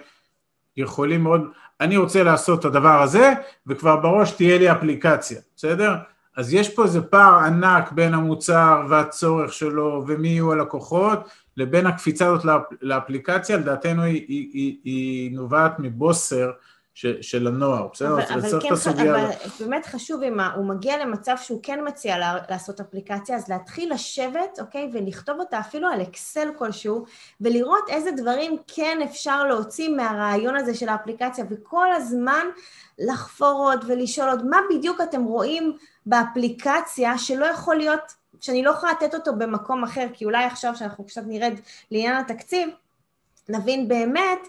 יכולים 0.77 1.23
מאוד, 1.23 1.43
אני 1.81 1.97
רוצה 1.97 2.23
לעשות 2.23 2.61
את 2.61 2.65
הדבר 2.65 3.03
הזה, 3.03 3.33
וכבר 3.67 3.97
בראש 3.97 4.33
תהיה 4.33 4.59
לי 4.59 4.73
אפליקציה, 4.73 5.41
בסדר? 5.57 5.95
אז 6.37 6.55
יש 6.55 6.75
פה 6.75 6.85
איזה 6.85 7.03
פער 7.03 7.39
ענק 7.39 7.93
בין 7.93 8.15
המוצר 8.15 8.83
והצורך 8.89 9.53
שלו 9.53 10.05
ומי 10.07 10.29
יהיו 10.29 10.53
הלקוחות, 10.53 11.29
לבין 11.57 11.87
הקפיצה 11.87 12.27
הזאת 12.27 12.45
לאפ, 12.45 12.63
לאפליקציה, 12.83 13.57
לדעתנו 13.57 14.03
היא, 14.03 14.25
היא, 14.29 14.51
היא, 14.53 14.77
היא 14.85 15.33
נובעת 15.33 15.73
מבוסר 15.79 16.51
של 16.95 17.47
הנוער, 17.47 17.89
בסדר? 17.93 18.13
אבל, 18.13 18.23
אבל, 18.23 18.61
כן, 18.61 19.09
אבל 19.09 19.31
באמת 19.61 19.87
חשוב, 19.87 20.23
אם 20.23 20.41
הוא 20.41 20.65
מגיע 20.65 21.05
למצב 21.05 21.37
שהוא 21.43 21.61
כן 21.63 21.81
מציע 21.87 22.17
לעשות 22.49 22.81
אפליקציה, 22.81 23.37
אז 23.37 23.49
להתחיל 23.49 23.93
לשבת, 23.93 24.59
אוקיי, 24.61 24.91
ולכתוב 24.93 25.41
אותה 25.41 25.61
אפילו 25.61 25.89
על 25.89 26.03
אקסל 26.03 26.49
כלשהו, 26.59 27.05
ולראות 27.41 27.89
איזה 27.89 28.11
דברים 28.11 28.57
כן 28.67 28.99
אפשר 29.05 29.45
להוציא 29.45 29.89
מהרעיון 29.89 30.57
הזה 30.57 30.75
של 30.75 30.89
האפליקציה, 30.89 31.45
וכל 31.51 31.93
הזמן 31.93 32.47
לחפור 32.99 33.71
עוד 33.71 33.85
ולשאול 33.89 34.29
עוד 34.29 34.47
מה 34.47 34.59
בדיוק 34.71 35.01
אתם 35.01 35.25
רואים 35.25 35.77
באפליקציה 36.07 37.19
שלא 37.19 37.47
יכול 37.47 37.77
להיות, 37.77 38.15
שאני 38.41 38.63
לא 38.63 38.71
יכולה 38.71 38.93
לתת 38.93 39.15
אותו 39.15 39.33
במקום 39.37 39.85
אחר, 39.85 40.07
כי 40.13 40.25
אולי 40.25 40.45
עכשיו, 40.45 40.77
שאנחנו 40.77 41.05
קצת 41.05 41.23
נרד 41.27 41.55
לעניין 41.91 42.17
התקציב, 42.17 42.69
נבין 43.49 43.89
באמת 43.89 44.49